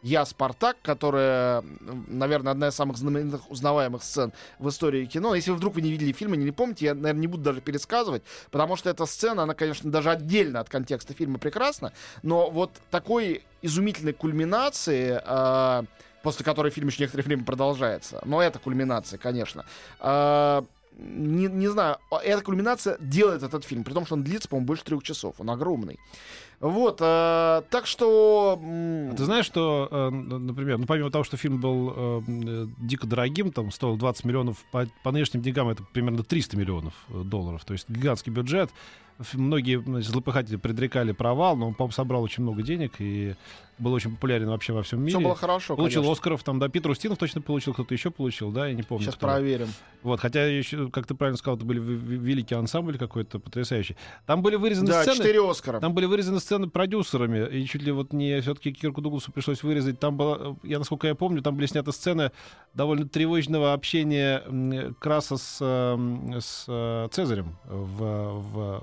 я 0.02 0.25
Спартак, 0.25 0.76
которая, 0.82 1.64
наверное, 2.09 2.52
одна 2.52 2.68
из 2.68 2.75
самых 2.75 2.97
знаменитых 2.97 3.50
узнаваемых 3.50 4.02
сцен 4.02 4.32
в 4.59 4.68
истории 4.68 5.06
кино. 5.06 5.35
Если 5.35 5.52
вдруг 5.52 5.75
вы 5.75 5.82
не 5.82 5.90
видели 5.90 6.12
фильма, 6.12 6.37
не 6.37 6.50
помните, 6.50 6.87
я, 6.87 6.94
наверное, 6.94 7.21
не 7.21 7.26
буду 7.28 7.44
даже 7.44 7.61
пересказывать, 7.61 8.23
потому 8.50 8.76
что 8.76 8.90
эта 8.90 9.06
сцена, 9.06 9.44
она, 9.44 9.54
конечно, 9.54 9.90
даже 9.90 10.11
отдельно 10.11 10.61
от 10.61 10.68
контекста 10.68 11.14
фильма 11.14 11.38
прекрасна, 11.38 11.92
но 12.23 12.50
вот 12.50 12.73
такой 12.90 13.44
изумительной 13.62 14.12
кульминации, 14.12 15.21
э, 15.25 15.82
после 16.23 16.44
которой 16.44 16.71
фильм 16.71 16.88
еще 16.88 17.02
некоторое 17.02 17.25
время 17.25 17.44
продолжается, 17.44 18.21
но 18.25 18.42
это 18.42 18.59
кульминация, 18.59 19.18
конечно, 19.18 19.64
э, 20.00 20.62
не, 20.99 21.47
не 21.47 21.68
знаю, 21.68 21.99
а 22.11 22.18
эта 22.23 22.42
кульминация 22.42 22.97
делает 23.00 23.42
этот 23.42 23.64
фильм, 23.64 23.85
при 23.85 23.92
том, 23.92 24.04
что 24.04 24.14
он 24.14 24.25
длится, 24.25 24.49
по-моему, 24.49 24.66
больше 24.66 24.85
трех 24.85 25.02
часов, 25.02 25.37
он 25.38 25.50
огромный. 25.50 25.99
Вот, 26.62 26.99
э, 27.00 27.62
так 27.71 27.87
что... 27.87 28.57
А 28.62 29.14
Ты 29.16 29.25
знаешь, 29.25 29.45
что, 29.45 29.88
э, 29.90 30.11
например, 30.11 30.78
ну, 30.78 30.87
помимо 30.87 31.11
того, 31.11 31.25
что 31.25 31.37
фильм 31.37 31.61
был 31.61 31.92
э, 31.95 32.23
э, 32.28 32.66
дико 32.78 33.09
дорогим, 33.09 33.50
там 33.50 33.73
стоил 33.73 33.97
20 33.97 34.25
миллионов, 34.25 34.59
по, 34.71 34.87
по 35.02 35.11
нынешним 35.11 35.42
деньгам 35.42 35.69
это 35.69 35.83
примерно 35.92 36.23
300 36.23 36.57
миллионов 36.57 36.95
э, 37.09 37.23
долларов, 37.25 37.64
то 37.64 37.73
есть 37.73 37.90
гигантский 37.90 38.33
бюджет. 38.33 38.71
Многие 39.35 39.81
значит, 39.83 40.11
злопыхатели 40.11 40.57
предрекали 40.57 41.12
провал, 41.12 41.57
но 41.57 41.69
он, 41.69 41.75
по-моему, 41.75 41.92
собрал 41.92 42.23
очень 42.23 42.45
много 42.45 42.62
денег 42.62 42.95
и 42.99 43.35
был 43.78 43.92
очень 43.92 44.12
популярен 44.12 44.49
вообще 44.49 44.73
во 44.73 44.83
всем 44.83 45.00
мире. 45.00 45.19
Все 45.19 45.21
было 45.21 45.35
хорошо, 45.35 45.76
Получил 45.76 46.02
конечно. 46.02 46.12
Оскаров, 46.12 46.42
там, 46.45 46.59
да, 46.59 46.69
Питер 46.69 46.90
Устинов 46.90 47.19
точно 47.19 47.40
получил, 47.40 47.73
кто-то 47.75 47.92
еще 47.92 48.11
получил, 48.11 48.50
да, 48.52 48.69
я 48.69 48.75
не 48.75 48.83
помню. 48.83 49.04
Сейчас 49.04 49.16
кто. 49.16 49.26
проверим. 49.26 49.69
Вот, 50.02 50.21
хотя 50.21 50.47
еще, 50.47 50.88
как 50.90 51.07
ты 51.07 51.14
правильно 51.14 51.37
сказал, 51.37 51.57
это 51.57 51.64
были 51.64 51.78
великий 51.81 52.54
ансамбль 52.54 52.97
какой-то 52.99 53.38
потрясающий. 53.38 53.97
Там 54.26 54.42
были 54.42 54.57
вырезаны 54.57 54.88
Да, 54.88 55.02
сцены. 55.02 55.16
четыре 55.19 55.49
Оскара. 55.49 55.81
Там 55.81 55.95
были 55.95 56.07
вырезаны 56.07 56.40
сцены 56.40 56.51
сцены 56.52 56.68
продюсерами, 56.68 57.49
и 57.49 57.64
чуть 57.64 57.82
ли 57.82 57.92
вот 57.92 58.12
не 58.12 58.38
все-таки 58.42 58.73
Кирку 58.73 59.00
Дугласу 59.00 59.32
пришлось 59.32 59.62
вырезать. 59.62 59.99
Там 59.99 60.18
было, 60.18 60.59
я 60.62 60.78
насколько 60.78 61.06
я 61.06 61.14
помню, 61.14 61.40
там 61.40 61.56
были 61.56 61.64
сняты 61.66 61.92
сцены 61.92 62.30
довольно 62.75 63.09
тревожного 63.09 63.73
общения 63.73 64.42
Краса 64.99 65.38
с, 65.38 65.59
э, 65.62 66.38
с 66.40 66.66
э, 66.68 67.09
Цезарем 67.11 67.56
в- 67.64 68.38
в- 68.52 68.82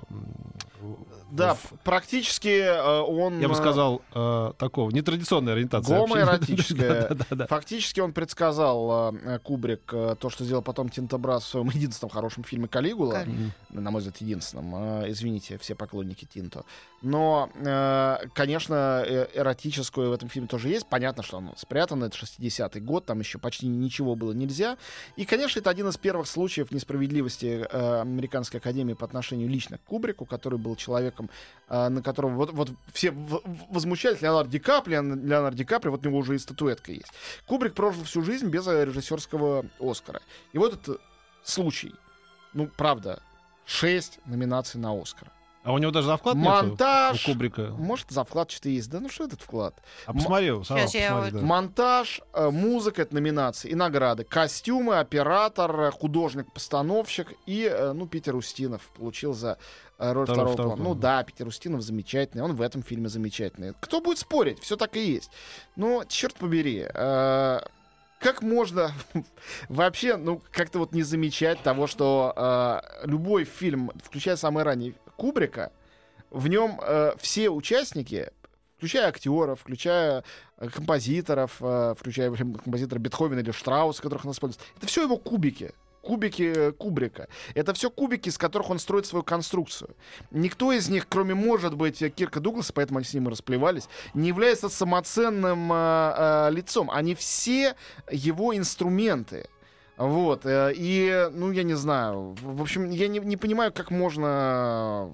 Да, 1.31 1.53
в- 1.55 1.73
практически 1.83 2.47
э, 2.47 3.01
он... 3.01 3.39
я 3.39 3.47
бы 3.47 3.53
э, 3.53 3.57
сказал, 3.57 4.01
э, 4.13 4.53
такого, 4.57 4.89
нетрадиционной 4.91 5.53
ориентации. 5.53 5.93
Гомоэротическая. 5.93 6.89
Да, 7.09 7.15
да, 7.15 7.25
да, 7.29 7.35
да. 7.35 7.47
Фактически 7.47 7.99
он 7.99 8.13
предсказал 8.13 9.13
э, 9.15 9.39
Кубрик 9.39 9.81
э, 9.93 10.15
то, 10.19 10.29
что 10.29 10.43
сделал 10.43 10.61
потом 10.61 10.89
Тинтобрас 10.89 11.43
в 11.43 11.47
своем 11.47 11.69
единственном 11.73 12.09
хорошем 12.09 12.43
фильме 12.43 12.67
«Калигула». 12.67 13.25
На 13.69 13.91
мой 13.91 13.99
взгляд, 13.99 14.17
единственном. 14.17 15.03
Э, 15.03 15.11
Извините, 15.11 15.57
все 15.57 15.75
поклонники 15.75 16.25
Тинто. 16.25 16.63
Но, 17.01 17.49
э, 17.55 18.17
конечно, 18.33 19.03
эротическую 19.33 20.09
в 20.09 20.13
этом 20.13 20.29
фильме 20.29 20.47
тоже 20.47 20.69
есть. 20.69 20.87
Понятно, 20.87 21.23
что 21.23 21.37
оно 21.37 21.53
спрятано. 21.57 22.05
Это 22.05 22.17
60-й 22.17 22.79
год, 22.81 23.05
там 23.05 23.19
еще 23.19 23.37
почти 23.39 23.67
ничего 23.67 24.15
было 24.15 24.31
нельзя. 24.33 24.77
И, 25.15 25.25
конечно, 25.25 25.59
это 25.59 25.69
один 25.69 25.87
из 25.87 25.97
первых 25.97 26.27
случаев 26.27 26.71
несправедливости 26.71 27.65
э, 27.69 28.01
Американской 28.01 28.59
Академии 28.59 28.93
по 28.93 29.05
отношению 29.05 29.47
лично 29.49 29.77
к 29.77 29.83
Кубрику, 29.83 30.25
который 30.25 30.59
был 30.59 30.68
человеком, 30.75 31.29
э, 31.67 31.89
на 31.89 32.01
которого 32.01 32.31
вот, 32.31 32.51
вот 32.53 32.71
все 32.93 33.11
возмущались. 33.69 34.21
Леонардо 34.21 34.51
Ди 34.51 34.59
Каприо, 34.59 35.01
Леонардо 35.01 35.57
Ди 35.57 35.63
Каприо, 35.65 35.91
вот 35.91 36.05
у 36.05 36.09
него 36.09 36.19
уже 36.19 36.35
и 36.35 36.37
статуэтка 36.39 36.91
есть. 36.91 37.11
Кубрик 37.47 37.73
прожил 37.73 38.03
всю 38.03 38.21
жизнь 38.23 38.47
без 38.47 38.67
э, 38.67 38.85
режиссерского 38.85 39.65
Оскара. 39.79 40.21
И 40.53 40.57
вот 40.57 40.73
этот 40.73 41.01
случай. 41.43 41.93
Ну, 42.53 42.67
правда, 42.67 43.21
шесть 43.65 44.19
номинаций 44.25 44.79
на 44.79 44.99
Оскар. 44.99 45.31
А 45.61 45.73
у 45.73 45.77
него 45.77 45.91
даже 45.91 46.07
за 46.07 46.15
вклад 46.17 46.35
нету, 46.37 46.49
Монтаж. 46.49 47.27
у 47.27 47.31
Кубрика. 47.31 47.67
Может, 47.77 48.09
за 48.09 48.23
вклад 48.23 48.49
что-то 48.49 48.69
есть. 48.69 48.89
Да 48.89 49.01
ну 49.01 49.09
что 49.09 49.25
этот 49.25 49.41
вклад? 49.41 49.75
А 50.05 50.13
посмотри, 50.13 50.47
Щас 50.63 50.95
я 50.95 51.09
посмотри, 51.09 51.31
вот- 51.31 51.33
да. 51.33 51.45
Монтаж, 51.45 52.21
э, 52.33 52.49
музыка— 52.49 53.01
это 53.03 53.13
номинации. 53.13 53.69
И 53.69 53.75
награды. 53.75 54.23
Костюмы, 54.23 54.97
оператор, 54.99 55.79
э, 55.81 55.91
художник-постановщик. 55.91 57.33
И, 57.45 57.69
ну, 57.93 58.07
Питер 58.07 58.35
Устинов 58.35 58.81
получил 58.97 59.33
за 59.33 59.57
роль 59.99 60.25
Второй- 60.25 60.25
второго 60.25 60.53
второго 60.53 60.75
плана. 60.75 60.89
Ну 60.89 60.95
да, 60.95 61.23
Питер 61.23 61.47
Устинов 61.47 61.81
замечательный. 61.81 62.41
Он 62.43 62.55
в 62.55 62.61
этом 62.61 62.81
фильме 62.83 63.09
замечательный. 63.09 63.73
Кто 63.79 64.01
будет 64.01 64.17
спорить? 64.17 64.59
Все 64.59 64.75
так 64.75 64.95
и 64.95 65.05
есть. 65.05 65.29
Но, 65.75 66.03
черт 66.07 66.35
побери, 66.35 66.87
э, 66.91 67.59
как 68.19 68.41
можно 68.41 68.91
вообще, 69.69 70.17
ну, 70.17 70.41
как-то 70.51 70.79
вот 70.79 70.93
не 70.93 71.03
замечать 71.03 71.61
того, 71.61 71.87
что 71.87 72.33
э, 72.35 73.07
любой 73.07 73.43
фильм, 73.43 73.91
включая 74.03 74.35
самый 74.35 74.63
ранний 74.63 74.95
Кубрика, 75.17 75.71
в 76.29 76.47
нем 76.47 76.79
э, 76.81 77.13
все 77.19 77.49
участники, 77.49 78.31
включая 78.77 79.07
актеров, 79.09 79.59
включая 79.61 80.23
э, 80.57 80.69
композиторов, 80.69 81.57
э, 81.59 81.95
включая 81.97 82.31
блин, 82.31 82.55
композитора 82.55 82.99
Бетховена 82.99 83.41
или 83.41 83.51
Штрауса, 83.51 84.01
которых 84.01 84.25
он 84.25 84.31
использует, 84.31 84.63
это 84.77 84.87
все 84.87 85.03
его 85.03 85.17
кубики. 85.17 85.73
Кубики 86.01 86.53
э, 86.55 86.71
Кубрика. 86.71 87.27
Это 87.55 87.73
все 87.73 87.89
кубики, 87.89 88.29
из 88.29 88.37
которых 88.37 88.69
он 88.69 88.79
строит 88.79 89.05
свою 89.05 89.23
конструкцию. 89.23 89.95
Никто 90.31 90.71
из 90.71 90.89
них, 90.89 91.07
кроме, 91.07 91.35
может 91.35 91.75
быть, 91.75 92.01
э, 92.01 92.09
Кирка 92.09 92.39
Дугласа, 92.39 92.73
поэтому 92.73 92.99
они 92.99 93.05
с 93.05 93.13
ним 93.13 93.27
и 93.27 93.31
расплевались, 93.31 93.89
не 94.13 94.29
является 94.29 94.69
самоценным 94.69 95.71
э, 95.71 95.75
э, 95.75 96.51
лицом. 96.51 96.89
Они 96.91 97.15
все 97.15 97.75
его 98.11 98.55
инструменты. 98.55 99.47
Вот. 99.97 100.45
э, 100.45 100.71
И, 100.75 101.29
ну, 101.33 101.51
я 101.51 101.63
не 101.63 101.75
знаю. 101.75 102.35
В 102.41 102.61
общем, 102.61 102.89
я 102.89 103.07
не, 103.07 103.19
не 103.19 103.37
понимаю, 103.37 103.73
как 103.73 103.91
можно... 103.91 105.11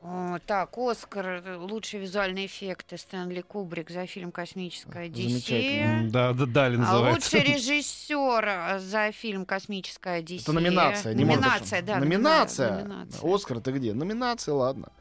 О, 0.00 0.38
так, 0.46 0.78
Оскар, 0.78 1.42
э, 1.44 1.56
лучшие 1.56 2.00
визуальные 2.00 2.46
эффекты 2.46 2.96
Стэнли 2.96 3.40
Кубрик 3.40 3.90
за 3.90 4.06
фильм 4.06 4.30
«Космическая. 4.30 5.06
Одиссея». 5.06 6.08
Да, 6.08 6.32
да, 6.32 6.46
Дали 6.46 6.76
А 6.76 6.78
называется. 6.78 7.36
лучший 7.36 7.52
режиссер 7.54 8.44
э, 8.46 8.78
за 8.78 9.10
фильм 9.10 9.44
«Космическая 9.44 10.18
Одиссея». 10.18 10.42
Это 10.44 10.52
номинация. 10.52 11.14
не 11.14 11.24
может. 11.24 11.40
Номинация, 11.40 11.82
да. 11.82 11.96
Номинация. 11.96 12.84
номинация. 12.84 13.34
Оскар, 13.34 13.60
ты 13.60 13.72
где? 13.72 13.92
Номинация, 13.92 14.54
ладно. 14.54 14.92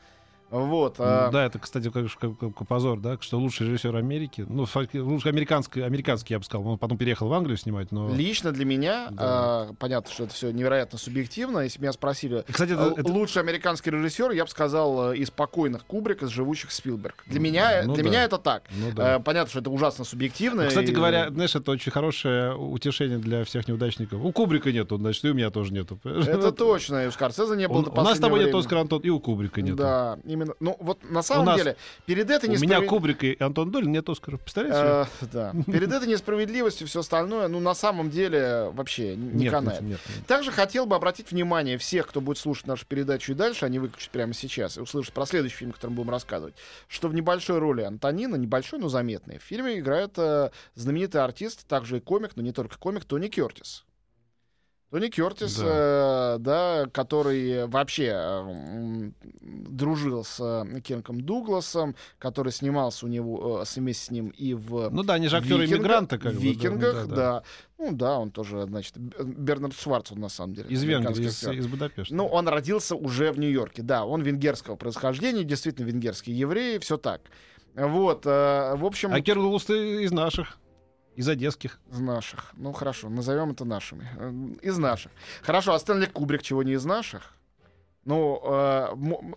Вот. 0.50 0.96
а, 1.00 1.30
Да, 1.32 1.46
это, 1.46 1.60
кстати, 1.60 1.90
как, 1.90 2.06
как- 2.18 2.38
как 2.56 2.68
позор, 2.68 3.00
да, 3.00 3.18
что 3.20 3.38
лучший 3.40 3.68
режиссер 3.68 3.96
Америки, 3.96 4.46
ну, 4.48 4.66
лучший 4.94 5.32
американский, 5.32 5.82
американский, 5.82 6.34
я 6.34 6.40
бы 6.40 6.46
сказал, 6.46 6.68
он 6.68 6.78
потом 6.78 6.98
переехал 6.98 7.28
в 7.28 7.34
Англию 7.34 7.58
снимать, 7.58 7.92
но... 7.92 8.14
Лично 8.14 8.52
для 8.52 8.66
меня, 8.66 9.08
Да. 9.12 9.16
а, 9.20 9.74
понятно, 9.78 10.12
что 10.12 10.24
это 10.24 10.34
все 10.34 10.52
невероятно 10.52 10.98
субъективно. 10.98 11.60
Если 11.60 11.80
меня 11.82 11.92
спросили, 11.92 12.44
И, 12.48 12.52
Кстати, 12.52 12.72
это, 12.72 12.94
это- 12.98 13.12
лучший 13.12 13.42
американский 13.42 13.92
режиссер, 13.92 14.32
я 14.32 14.46
бы 14.46 14.50
сказал, 14.50 15.12
э, 15.14 15.18
из 15.18 15.30
покойных 15.32 15.86
Кубрик, 15.86 16.24
из 16.24 16.30
живущих 16.30 16.72
Спилберг. 16.72 17.24
Для 17.28 17.40
меня, 17.40 17.84
Ну 17.86 17.94
для 17.94 18.04
да. 18.04 18.10
меня 18.10 18.24
это 18.24 18.38
так. 18.38 18.64
ну 18.72 18.92
да. 18.96 19.16
Э, 19.18 19.20
Понятно, 19.20 19.50
что 19.50 19.60
это 19.60 19.70
ужасно 19.70 20.06
субъективно. 20.06 20.64
Ну, 20.64 20.70
Кстати 20.70 20.92
и- 20.92 20.94
говоря, 20.94 21.30
знаешь, 21.30 21.56
это 21.56 21.72
очень 21.72 21.92
хорошее 21.92 22.56
утешение 22.56 23.18
для 23.18 23.44
всех 23.44 23.68
неудачников. 23.68 24.24
У 24.24 24.32
Кубрика 24.32 24.72
нету, 24.72 24.98
значит, 24.98 25.26
и 25.26 25.30
у 25.30 25.34
меня 25.34 25.50
тоже 25.50 25.74
нету. 25.74 26.00
это 26.06 26.52
точно. 26.52 27.04
И 27.04 27.08
у 27.08 27.12
Скорсезе 27.12 27.56
не 27.58 27.68
было 27.68 27.80
у 27.80 27.82
нас 27.82 27.90
с 27.90 27.92
тобой 27.92 28.06
последнего 28.06 28.38
нет. 28.38 28.56
Оскара, 28.56 28.80
Антон, 28.82 29.02
и 29.02 29.10
у 29.10 29.20
Кубрика 29.20 29.62
нет. 29.62 29.76
Да, 29.76 30.18
именно. 30.38 30.54
Ну, 30.60 30.78
вот 30.80 31.04
на 31.10 31.22
самом 31.22 31.46
нас- 31.46 31.58
деле, 31.58 31.76
перед 32.06 32.30
этой 32.30 32.50
У 32.50 32.60
меня 32.60 32.82
Кубрик 32.82 33.24
и 33.24 33.38
Антон 33.40 33.72
Долин 33.72 33.92
нет 33.92 34.08
Оскара. 34.10 34.38
Представляете? 34.38 35.10
Э, 35.22 35.26
да. 35.32 35.54
Перед 35.66 35.92
этой 35.92 36.08
несправедливостью 36.08 36.88
все 36.88 37.02
остальное, 37.02 37.48
ну, 37.48 37.60
на 37.60 37.74
самом 37.74 38.10
деле, 38.10 38.70
вообще 38.74 39.16
не 39.16 39.44
нет, 39.44 39.54
канает. 39.54 39.82
нет, 39.82 40.00
нет. 40.08 40.28
Также 40.28 40.52
хотел 40.52 40.86
бы 40.86 40.96
обратить 40.96 41.32
внимание 41.32 41.78
всех, 41.78 42.08
кто 42.08 42.22
будет 42.22 42.38
слушать 42.38 42.68
нашу 42.68 42.86
передачу 42.86 43.32
и 43.32 43.36
дальше, 43.36 43.66
они 43.66 43.80
выключат 43.80 44.12
прямо 44.12 44.34
сейчас 44.34 44.78
и 44.78 44.82
услышат 44.82 45.14
про 45.14 45.26
следующий 45.26 45.58
фильм, 45.58 45.72
о 45.72 45.74
котором 45.74 45.96
будем 45.96 46.10
рассказывать, 46.12 46.56
что 46.88 47.08
в 47.08 47.14
небольшой 47.14 47.60
роли 47.60 47.82
Антонина, 47.82 48.36
небольшой, 48.36 48.80
но 48.80 48.90
заметной, 48.90 49.40
в 49.40 49.44
фильме 49.44 49.80
играет 49.80 50.14
э, 50.18 50.52
знаменитый 50.76 51.22
артист, 51.22 51.66
также 51.68 51.98
и 51.98 52.00
комик, 52.00 52.32
но 52.36 52.42
не 52.44 52.52
только 52.52 52.78
комик, 52.78 53.06
Тони 53.06 53.28
Кертис. 53.28 53.84
Тони 54.90 55.10
Кертис, 55.10 55.58
Да. 55.58 56.36
э, 56.36 56.40
да, 56.40 56.86
который 56.94 57.68
вообще 57.68 58.14
э, 58.16 59.12
дружил 59.42 60.24
с 60.24 60.40
э, 60.40 60.80
Кенком 60.80 61.20
Дугласом, 61.22 61.94
который 62.20 62.54
снимался 62.54 63.06
у 63.06 63.10
него 63.10 63.62
э, 63.62 63.66
с- 63.66 63.76
вместе 63.76 64.06
с 64.06 64.12
ним 64.12 64.30
и 64.30 64.54
в 64.54 64.90
Ну 64.90 65.04
да, 65.04 65.16
они 65.16 65.28
же 65.28 65.38
актеры 65.38 65.66
иммигранты, 65.66 66.18
как 66.18 66.34
бы. 66.34 66.40
да, 66.40 66.46
«Викингах», 66.46 67.08
да, 67.08 67.16
да, 67.16 67.44
Ну 67.78 67.92
да, 67.96 68.18
он 68.18 68.32
тоже, 68.32 68.64
значит, 68.66 68.98
Б- 68.98 69.24
Бернард 69.26 69.76
Шварц 69.78 70.12
он 70.14 70.20
на 70.20 70.30
самом 70.30 70.54
деле. 70.54 70.70
Из 70.70 70.82
Венгрии, 70.84 71.26
из, 71.28 71.44
из 71.46 71.68
Будапешта. 71.68 72.16
Ну, 72.16 72.26
он 72.26 72.48
родился 72.48 72.96
уже 72.96 73.32
в 73.34 73.40
Нью-Йорке, 73.40 73.82
да, 73.82 74.06
он 74.06 74.22
венгерского 74.22 74.78
происхождения, 74.78 75.44
действительно 75.44 75.86
венгерский 75.86 76.32
еврей, 76.32 76.80
все 76.80 76.96
так. 76.98 77.22
Вот, 77.76 78.26
э, 78.26 78.76
в 78.76 78.86
общем, 78.86 79.14
А 79.14 79.20
Кирилл 79.22 79.56
из 79.58 80.12
наших, 80.14 80.58
из 81.18 81.28
одесских. 81.28 81.80
из 81.92 82.00
наших. 82.00 82.52
Ну, 82.56 82.72
хорошо, 82.72 83.10
назовем 83.10 83.52
это 83.52 83.66
нашими. 83.66 84.08
Э, 84.18 84.32
Из 84.62 84.78
наших. 84.78 85.12
Хорошо, 85.42 85.74
а 85.74 85.80
Стэнли 85.80 86.06
Кубрик 86.06 86.44
чего 86.44 86.64
не 86.64 86.74
из 86.74 86.86
наших? 86.86 87.34
Ну, 88.06 88.40
э, 88.44 88.88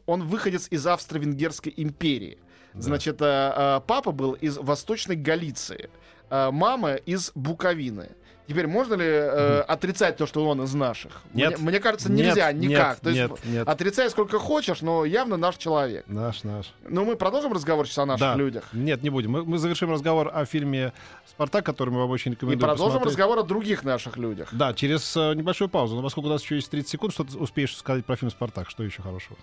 он 0.07 0.29
выходец 0.29 0.69
из 0.71 0.87
Австро-Венгерской 0.87 1.73
империи. 1.77 2.39
Да. 2.75 2.83
Значит, 2.83 3.23
э, 3.23 3.25
э, 3.25 3.81
папа 3.87 4.13
был 4.13 4.33
из 4.35 4.59
Восточной 4.59 5.17
Галиции, 5.17 5.89
э, 6.29 6.51
мама 6.53 6.95
из 6.95 7.33
Буковины. 7.35 8.11
Теперь 8.51 8.67
можно 8.67 8.95
ли 8.95 9.07
э, 9.07 9.61
отрицать 9.61 10.17
то, 10.17 10.27
что 10.27 10.45
он 10.45 10.61
из 10.65 10.75
наших? 10.75 11.23
Нет. 11.35 11.61
Мне, 11.61 11.71
мне 11.71 11.79
кажется, 11.79 12.11
нельзя 12.11 12.51
Нет, 12.53 12.71
никак. 12.71 12.89
Нет, 12.89 13.01
то 13.01 13.11
есть, 13.11 13.21
нет, 13.21 13.41
нет. 13.45 13.69
Отрицай 13.69 14.11
сколько 14.11 14.41
хочешь, 14.41 14.81
но 14.81 15.05
явно 15.05 15.37
наш 15.37 15.57
человек. 15.57 16.05
Наш, 16.09 16.43
наш. 16.43 16.73
Ну, 16.89 17.05
мы 17.05 17.15
продолжим 17.15 17.53
разговор 17.53 17.87
сейчас 17.87 17.99
о 17.99 18.07
наших 18.07 18.21
Да. 18.27 18.35
людях. 18.35 18.65
Нет, 18.73 19.05
не 19.05 19.11
будем. 19.11 19.31
Мы, 19.31 19.45
мы 19.45 19.59
завершим 19.59 19.93
разговор 19.93 20.33
о 20.35 20.45
фильме 20.47 20.93
«Спартак», 21.29 21.65
который 21.65 21.91
мы 21.91 22.01
вам 22.01 22.11
очень 22.11 22.33
И 22.33 22.35
рекомендуем 22.35 22.59
продолжим 22.59 22.95
посмотреть. 22.95 23.13
разговор 23.13 23.39
о 23.39 23.43
других 23.45 23.85
наших 23.85 24.17
людях. 24.17 24.49
Да, 24.51 24.75
через 24.75 25.17
э, 25.17 25.35
небольшую 25.35 25.69
паузу. 25.69 25.95
Но 25.95 26.03
поскольку 26.03 26.29
у 26.29 26.33
нас 26.33 26.43
еще 26.43 26.57
есть 26.57 26.73
30 26.73 26.91
секунд, 26.91 27.13
что 27.13 27.23
ты 27.23 27.39
успеешь 27.39 27.77
сказать 27.77 28.05
про 28.05 28.17
фильм 28.17 28.33
«Спартак»? 28.33 28.69
Что 28.69 28.83
еще 28.83 29.01
хорошего? 29.01 29.37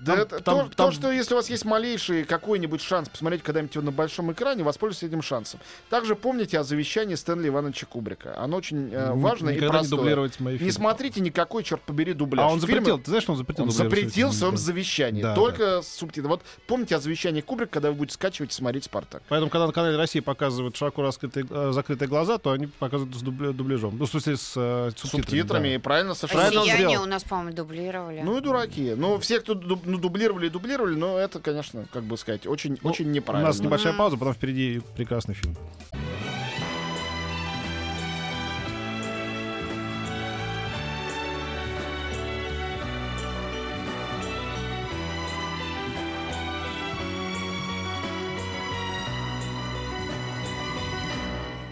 Да 0.00 0.12
Там- 0.14 0.22
это 0.22 0.40
там- 0.40 0.58
то, 0.64 0.68
то, 0.70 0.76
там- 0.76 0.92
что 0.92 1.10
если 1.12 1.34
у 1.34 1.36
вас 1.36 1.50
есть 1.50 1.64
малейший 1.64 2.24
какой-нибудь 2.24 2.80
шанс 2.80 3.08
посмотреть 3.08 3.42
когда-нибудь 3.42 3.74
его 3.74 3.84
на 3.84 3.92
большом 3.92 4.32
экране, 4.32 4.62
воспользуйтесь 4.62 5.08
этим 5.08 5.22
шансом. 5.22 5.60
Также 5.90 6.16
помните 6.16 6.58
о 6.58 6.64
завещании 6.64 7.14
Стэнли 7.14 7.48
Ивановича 7.48 7.86
Кубрика. 7.86 8.34
Оно 8.38 8.56
очень 8.56 8.90
э, 8.92 9.12
важно 9.12 9.50
и 9.50 9.56
Никогда 9.56 9.66
не 9.66 9.78
простое. 9.80 9.98
дублировать 9.98 10.40
мои 10.40 10.54
фильмы. 10.56 10.66
Не 10.66 10.72
смотрите 10.72 11.20
никакой, 11.20 11.62
черт 11.64 11.82
побери, 11.82 12.14
дубляж. 12.14 12.44
А 12.44 12.48
он 12.48 12.58
Фильмы- 12.60 12.60
запретил, 12.60 12.98
ты 12.98 13.04
знаешь, 13.06 13.22
что 13.24 13.32
он 13.32 13.38
запретил? 13.38 13.64
Он 13.64 13.70
запретил 13.70 14.28
в 14.30 14.34
своем 14.34 14.54
Да. 14.54 14.60
завещании. 14.60 15.22
Да, 15.22 15.34
только 15.34 15.82
с 15.82 15.88
субтитрами. 15.88 16.28
Вот 16.30 16.42
помните 16.66 16.96
о 16.96 17.00
завещании 17.00 17.40
Кубрика, 17.42 17.72
когда 17.72 17.90
вы 17.90 17.96
будете 17.96 18.14
скачивать 18.14 18.50
и 18.52 18.54
смотреть 18.54 18.84
«Спартак». 18.84 19.22
Поэтому, 19.28 19.50
когда 19.50 19.66
на 19.66 19.72
канале 19.72 19.96
России 19.96 20.20
показывают 20.20 20.76
широко 20.76 21.02
раскрытые, 21.02 21.46
э, 21.50 21.72
закрытые 21.72 22.08
глаза, 22.08 22.38
то 22.38 22.52
они 22.52 22.66
показывают 22.68 23.14
с 23.16 23.22
дубля- 23.22 23.52
дубляжом. 23.52 23.98
Ну, 23.98 24.06
в 24.06 24.10
смысле, 24.10 24.36
с 24.36 24.54
э, 24.56 24.90
субтитрами. 24.96 25.22
субтитрами, 25.22 25.68
и 25.68 25.76
да. 25.76 25.80
правильно, 25.82 26.12
А 26.12 26.14
«Сияние» 26.14 26.74
сделал. 26.88 27.02
у 27.02 27.06
нас, 27.06 27.22
по-моему, 27.24 27.52
дублировали. 27.54 28.22
Ну 28.24 28.38
и 28.38 28.40
дураки. 28.40 28.94
Ну, 28.96 29.18
все, 29.18 29.40
кто 29.40 29.54
дуб- 29.54 29.89
ну, 29.90 29.98
дублировали 29.98 30.46
и 30.46 30.50
дублировали, 30.50 30.94
но 30.94 31.18
это, 31.18 31.40
конечно, 31.40 31.86
как 31.92 32.04
бы 32.04 32.16
сказать, 32.16 32.46
очень, 32.46 32.78
ну, 32.82 32.90
очень 32.90 33.10
неправильно. 33.10 33.48
У 33.48 33.52
нас 33.52 33.60
небольшая 33.60 33.92
пауза, 33.94 34.16
потом 34.16 34.34
впереди 34.34 34.80
прекрасный 34.96 35.34
фильм. 35.34 35.56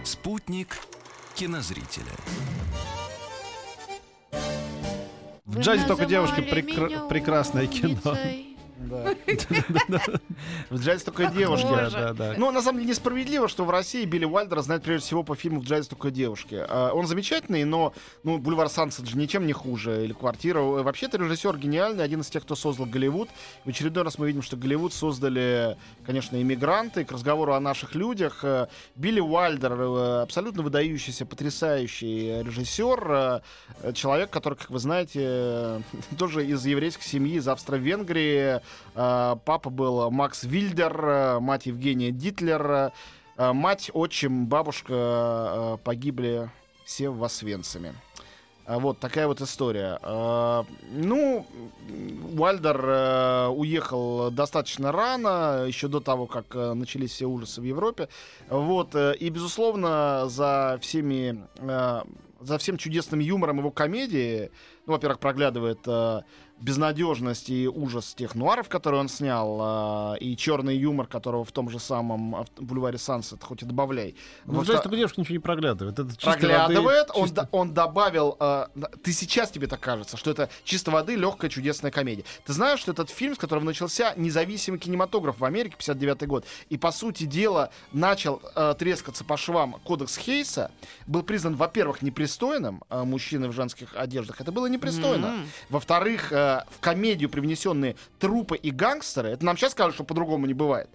Спутник 0.05 0.77
кинозрителя. 1.35 2.05
В 5.59 5.61
джазе 5.61 5.87
только 5.87 6.07
девушки 6.07 6.38
прекра- 6.38 7.09
прекрасное 7.09 7.67
кино. 7.67 8.17
В 10.71 10.79
джазе 10.79 11.05
только 11.05 11.27
девушки. 11.27 11.67
Да, 11.69 11.91
да, 11.91 12.13
да. 12.13 12.35
Ну, 12.37 12.51
на 12.51 12.63
самом 12.63 12.79
деле, 12.81 12.91
несправедливо, 12.91 13.49
что 13.49 13.65
в 13.65 13.71
России 13.71 14.05
Билли 14.05 14.25
Уайлдера 14.25 14.63
знают 14.63 14.85
прежде 14.85 15.07
всего 15.07 15.23
по 15.23 15.35
фильму 15.35 15.61
«В 15.61 15.65
джазе 15.65 15.89
только 15.89 16.11
девушки». 16.11 16.57
А, 16.69 16.93
Он 16.93 17.07
замечательный, 17.07 17.65
но 17.65 17.93
ну, 18.23 18.39
«Бульвар 18.39 18.69
Сансет» 18.69 19.07
же 19.07 19.17
ничем 19.17 19.47
не 19.47 19.53
хуже. 19.53 20.05
Или 20.05 20.13
«Квартира». 20.13 20.61
Вообще-то 20.61 21.19
режиссер 21.19 21.57
гениальный, 21.57 22.05
один 22.05 22.21
из 22.21 22.29
тех, 22.29 22.43
кто 22.43 22.55
создал 22.55 22.87
Голливуд. 22.87 23.29
В 23.65 23.69
очередной 23.69 24.05
раз 24.05 24.19
мы 24.19 24.27
видим, 24.27 24.43
что 24.43 24.57
Голливуд 24.57 24.93
создали, 24.93 25.77
конечно, 26.07 26.41
иммигранты. 26.41 27.05
К 27.05 27.13
разговору 27.13 27.53
о 27.55 27.61
наших 27.61 27.95
людях. 27.95 28.41
э, 28.43 28.67
Билли 28.97 29.21
Уайлдер 29.21 29.73
э, 29.73 30.23
абсолютно 30.23 30.63
выдающийся, 30.63 31.27
потрясающий 31.27 32.43
режиссер. 32.43 33.43
э, 33.83 33.93
Человек, 33.95 34.31
который, 34.31 34.55
как 34.55 34.71
вы 34.71 34.79
знаете, 34.79 35.83
тоже 36.19 36.47
из 36.47 36.65
еврейской 36.65 37.05
семьи, 37.05 37.37
из 37.37 37.49
Австро-Венгрии. 37.49 38.61
Папа 39.45 39.71
был 39.71 40.11
Макс 40.11 40.45
Вильдер, 40.45 41.05
э, 41.05 41.39
мать 41.41 41.67
Евгения 41.67 42.11
Дитлер. 42.11 42.93
э, 43.37 43.53
Мать, 43.53 43.91
отчим, 43.95 44.47
бабушка 44.47 44.95
э, 44.95 45.77
погибли 45.85 46.51
все 46.85 47.09
в 47.09 47.23
Освенциме. 47.23 47.95
Вот 48.67 48.99
такая 48.99 49.27
вот 49.27 49.41
история. 49.41 49.99
Ну, 50.91 51.47
Уальдер 52.37 53.51
уехал 53.51 54.31
достаточно 54.31 54.93
рано, 54.93 55.65
еще 55.67 55.89
до 55.89 56.01
того, 56.01 56.27
как 56.27 56.55
начались 56.55 57.13
все 57.13 57.25
ужасы 57.25 57.63
в 57.63 57.65
Европе. 57.65 58.11
Вот, 58.51 58.95
и, 58.95 59.31
безусловно, 59.31 60.25
за 60.29 60.79
всеми, 60.83 61.47
за 62.41 62.59
всем 62.59 62.77
чудесным 62.77 63.21
юмором 63.21 63.57
его 63.57 63.71
комедии, 63.71 64.51
ну, 64.87 64.93
во-первых, 64.93 65.19
проглядывает 65.19 65.89
безнадежность 66.61 67.50
и 67.50 67.69
ужас 67.69 68.15
тех 68.15 68.35
нуаров, 68.35 68.69
которые 68.69 69.00
он 69.00 69.09
снял, 69.09 70.15
э, 70.15 70.19
и 70.19 70.37
черный 70.37 70.77
юмор, 70.77 71.07
которого 71.07 71.45
в 71.45 71.53
том 71.53 71.71
же 71.71 71.79
самом 71.79 72.45
бульваре 72.59 72.99
Сансет, 72.99 73.43
хоть 73.43 73.62
и 73.62 73.67
добавляй. 73.67 74.15
Ну, 74.45 74.62
джазе 74.62 74.81
только 74.83 74.97
девушки 74.97 75.21
ничего 75.21 75.35
не 75.35 75.38
проглядывает. 75.38 75.99
Это 75.99 76.09
проглядывает, 76.21 77.09
воды 77.09 77.21
он, 77.21 77.29
чисто- 77.29 77.49
он 77.53 77.75
добавил... 77.75 78.37
э, 78.41 78.67
ты 79.03 79.12
сейчас 79.12 79.50
тебе 79.50 79.67
так 79.67 79.81
кажется, 79.81 80.17
что 80.17 80.31
это 80.31 80.50
чисто 80.65 80.91
воды 80.91 81.15
легкая 81.17 81.50
чудесная 81.50 81.91
комедия. 81.91 82.25
Ты 82.45 82.53
знаешь, 82.53 82.81
что 82.81 82.93
этот 82.93 83.11
фильм, 83.11 83.35
с 83.35 83.38
которого 83.38 83.65
начался 83.65 84.12
независимый 84.17 84.81
кинематограф 84.81 85.38
в 85.38 85.45
Америке, 85.45 85.77
59 85.79 86.27
год, 86.27 86.45
и, 86.71 86.77
по 86.77 86.91
сути 86.93 87.25
дела, 87.25 87.71
начал 87.93 88.43
э, 88.55 88.75
трескаться 88.79 89.25
по 89.25 89.37
швам 89.37 89.75
кодекс 89.85 90.17
Хейса, 90.17 90.71
был 91.07 91.23
признан, 91.23 91.55
во-первых, 91.57 92.03
непристойным 92.03 92.83
э, 92.91 93.05
мужчиной 93.05 93.49
в 93.49 93.53
женских 93.53 93.97
одеждах. 93.97 94.41
Это 94.41 94.50
было 94.53 94.67
непристойно. 94.67 95.27
М. 95.27 95.49
Во-вторых, 95.71 96.33
э, 96.33 96.48
в 96.71 96.81
комедию 96.81 97.31
привнесенные 97.31 97.97
трупы 98.19 98.57
и 98.57 98.71
гангстеры, 98.71 99.31
это 99.31 99.45
нам 99.45 99.57
сейчас 99.57 99.73
скажут, 99.73 99.95
что 99.95 100.05
по-другому 100.05 100.47
не 100.47 100.55
бывает. 100.55 100.88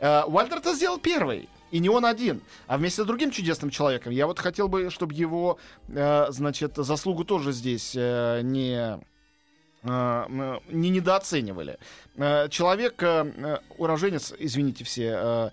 Э, 0.00 0.22
это 0.28 0.74
сделал 0.74 0.98
первый. 0.98 1.48
И 1.70 1.78
не 1.78 1.88
он 1.88 2.04
один, 2.04 2.42
а 2.66 2.78
вместе 2.78 3.02
с 3.02 3.06
другим 3.06 3.30
чудесным 3.30 3.70
человеком. 3.70 4.12
Я 4.12 4.26
вот 4.26 4.38
хотел 4.40 4.68
бы, 4.68 4.90
чтобы 4.90 5.14
его, 5.14 5.58
э, 5.88 6.26
значит, 6.30 6.76
заслугу 6.76 7.24
тоже 7.24 7.52
здесь 7.52 7.92
э, 7.94 8.40
не, 8.42 8.98
э, 9.84 10.58
не 10.68 10.90
недооценивали. 10.90 11.78
Э, 12.16 12.48
человек, 12.48 13.00
э, 13.02 13.60
уроженец, 13.78 14.34
извините 14.36 14.84
все, 14.84 15.52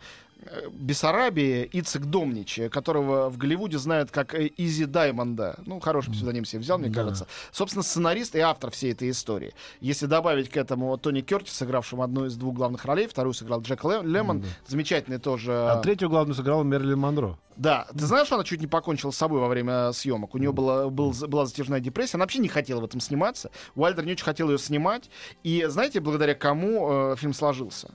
Бессарабии 0.71 1.67
Ицек 1.73 2.05
Домнич, 2.05 2.59
э, 2.59 2.69
которого 2.69 3.29
в 3.29 3.37
Голливуде 3.37 3.77
знают 3.77 4.11
как 4.11 4.33
э, 4.33 4.49
Изи 4.57 4.85
Даймонда. 4.85 5.59
Ну, 5.65 5.79
хороший 5.79 6.11
псевдоним 6.11 6.45
себе 6.45 6.61
взял, 6.61 6.77
мне 6.77 6.89
Да. 6.89 7.01
кажется. 7.01 7.27
Собственно, 7.51 7.83
сценарист 7.83 8.35
и 8.35 8.39
автор 8.39 8.71
всей 8.71 8.91
этой 8.93 9.09
истории. 9.09 9.53
Если 9.81 10.05
добавить 10.05 10.49
к 10.49 10.57
этому 10.57 10.97
Тони 10.97 11.21
Кертис, 11.21 11.53
сыгравшему 11.53 12.03
одну 12.03 12.25
из 12.25 12.35
двух 12.35 12.55
главных 12.55 12.85
ролей, 12.85 13.07
вторую 13.07 13.33
сыграл 13.33 13.61
Джек 13.61 13.83
Ле- 13.83 14.01
Лемон, 14.03 14.41
Да. 14.41 14.47
замечательный 14.67 15.19
тоже... 15.19 15.51
А 15.53 15.77
третью 15.81 16.09
главную 16.09 16.35
сыграла 16.35 16.63
Мерлин 16.63 16.99
Монро. 16.99 17.37
Да, 17.55 17.87
ты 17.91 18.05
знаешь, 18.05 18.31
она 18.31 18.43
чуть 18.43 18.61
не 18.61 18.67
покончила 18.67 19.09
с 19.11 19.17
собой 19.17 19.39
во 19.41 19.47
время 19.47 19.91
съемок. 19.91 20.35
У 20.35 20.37
нее 20.37 20.51
была, 20.51 20.89
был, 20.89 21.13
была 21.27 21.45
затяжная 21.47 21.79
депрессия. 21.79 22.17
Она 22.17 22.23
вообще 22.25 22.39
не 22.39 22.47
хотела 22.47 22.81
в 22.81 22.85
этом 22.85 22.99
сниматься. 22.99 23.49
Уайлдер 23.75 24.05
не 24.05 24.11
очень 24.11 24.25
хотел 24.25 24.49
ее 24.51 24.59
снимать. 24.59 25.09
И 25.43 25.65
знаете, 25.67 25.99
благодаря 25.99 26.35
кому 26.35 27.11
э, 27.13 27.15
фильм 27.17 27.33
сложился? 27.33 27.91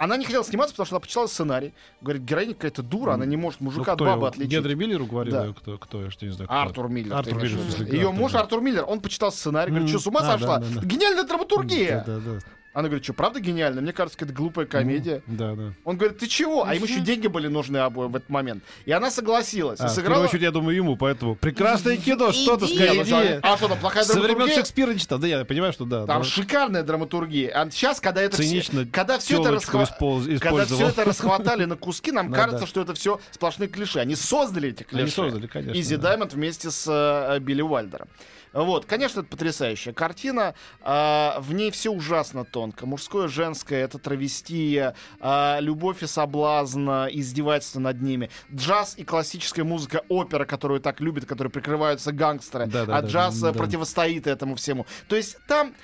Она 0.00 0.16
не 0.16 0.24
хотела 0.24 0.42
сниматься, 0.42 0.72
потому 0.72 0.86
что 0.86 0.94
она 0.96 1.00
почитала 1.00 1.26
сценарий. 1.26 1.74
Говорит, 2.00 2.22
героиня 2.22 2.54
какая-то 2.54 2.82
дура, 2.82 3.12
она 3.12 3.26
не 3.26 3.36
может 3.36 3.60
мужика 3.60 3.84
Ну, 3.90 3.92
от 3.92 3.98
бабы 4.00 4.12
его? 4.16 4.26
отличить. 4.28 4.50
Генри 4.50 4.72
Миллеру 4.72 5.04
говорил, 5.04 5.32
Да. 5.34 5.52
кто, 5.52 5.76
кто, 5.76 6.02
я 6.04 6.10
что 6.10 6.24
не 6.24 6.32
знаю. 6.32 6.48
кто. 6.48 6.56
Артур 6.58 6.88
Миллер. 6.88 7.14
Артур 7.14 7.34
Миллер, 7.34 7.58
Ее 7.92 8.00
Артур 8.08 8.12
муж. 8.14 8.34
Артур 8.34 8.60
Миллер, 8.62 8.84
он 8.88 9.00
почитал 9.00 9.30
сценарий, 9.30 9.68
говорит, 9.70 9.90
что, 9.90 9.98
с 9.98 10.06
ума 10.06 10.20
а, 10.20 10.22
да, 10.22 10.32
сошла? 10.38 10.58
да, 10.58 10.66
да. 10.74 10.80
Гениальная 10.86 11.24
драматургия! 11.24 12.02
Да, 12.06 12.18
да, 12.18 12.30
да. 12.32 12.38
Она 12.72 12.86
говорит, 12.86 13.02
что, 13.02 13.14
правда 13.14 13.40
гениально? 13.40 13.80
Мне 13.80 13.92
кажется, 13.92 14.16
это 14.24 14.32
глупая 14.32 14.64
комедия. 14.64 15.22
Да, 15.26 15.54
да. 15.56 15.72
Он 15.84 15.96
говорит, 15.96 16.18
ты 16.18 16.28
чего? 16.28 16.64
А 16.64 16.74
ему 16.74 16.86
еще 16.86 17.00
деньги 17.00 17.26
были 17.26 17.48
нужны 17.48 17.78
обоим 17.78 18.12
в 18.12 18.16
этот 18.16 18.28
момент. 18.28 18.62
И 18.84 18.92
она 18.92 19.10
согласилась. 19.10 19.80
А, 19.80 19.86
и 19.86 19.88
в 19.88 19.90
сыграла... 19.90 20.14
первую 20.14 20.28
очередь, 20.28 20.42
я 20.42 20.50
думаю, 20.52 20.76
ему, 20.76 20.96
поэтому. 20.96 21.34
Прекрасное 21.34 21.96
кино, 21.96 22.30
что 22.30 22.56
ты 22.56 22.66
Иди. 22.66 22.76
скажешь? 22.76 23.08
Ну. 23.08 23.40
А 23.42 23.56
что 23.56 23.68
там, 23.68 23.78
плохая 23.78 24.04
Со 24.04 24.12
времен 24.12 24.28
драматургия? 24.28 24.56
Шекспира 24.56 24.92
не 24.92 25.00
читал. 25.00 25.18
Да, 25.18 25.26
я 25.26 25.44
понимаю, 25.44 25.72
что 25.72 25.84
да. 25.84 26.06
Там 26.06 26.18
но 26.18 26.24
шикарная 26.24 26.84
драматургия. 26.84 27.50
А 27.50 27.68
сейчас, 27.72 28.00
когда 28.00 28.22
это 28.22 28.36
все, 28.36 28.48
Цинично 28.48 28.86
когда 28.86 29.18
все 29.18 29.40
это, 29.40 29.50
расхва- 29.54 30.38
когда 30.38 30.64
все 30.64 30.88
это 30.88 31.04
расхватали 31.04 31.64
на 31.64 31.74
куски, 31.76 32.12
нам 32.12 32.30
Да, 32.30 32.36
кажется, 32.36 32.66
что 32.66 32.82
это 32.82 32.94
все 32.94 33.20
сплошные 33.32 33.68
клише. 33.68 33.98
Они 33.98 34.14
создали 34.14 34.68
эти 34.68 34.84
клише. 34.84 35.02
Они 35.02 35.10
создали, 35.10 35.46
конечно, 35.48 35.76
Изи 35.76 35.96
да. 35.96 36.10
Даймонд 36.10 36.34
вместе 36.34 36.70
с 36.70 36.86
э, 36.88 37.40
Билли 37.40 37.62
Уайлдером. 37.62 38.08
Вот, 38.52 38.84
конечно, 38.86 39.20
это 39.20 39.28
потрясающая 39.28 39.92
картина. 39.92 40.54
А, 40.80 41.38
в 41.40 41.52
ней 41.52 41.70
все 41.70 41.90
ужасно 41.90 42.44
тонко. 42.44 42.86
Мужское, 42.86 43.28
женское, 43.28 43.84
это 43.84 43.98
травестия, 43.98 44.94
а, 45.20 45.58
любовь 45.60 46.02
и 46.02 46.06
соблазн, 46.06 46.88
а, 46.88 47.06
издевательство 47.10 47.80
над 47.80 48.02
ними. 48.02 48.30
Джаз 48.52 48.94
и 48.96 49.04
классическая 49.04 49.64
музыка, 49.64 50.02
опера, 50.08 50.44
которую 50.44 50.80
так 50.80 51.00
любят, 51.00 51.26
которой 51.26 51.48
прикрываются 51.48 52.12
гангстеры. 52.12 52.66
Да-да-да, 52.66 52.98
а 52.98 53.00
джаз 53.02 53.38
э, 53.38 53.52
да. 53.52 53.52
противостоит 53.52 54.26
этому 54.26 54.56
всему. 54.56 54.86
То 55.08 55.16
есть 55.16 55.36
там 55.46 55.74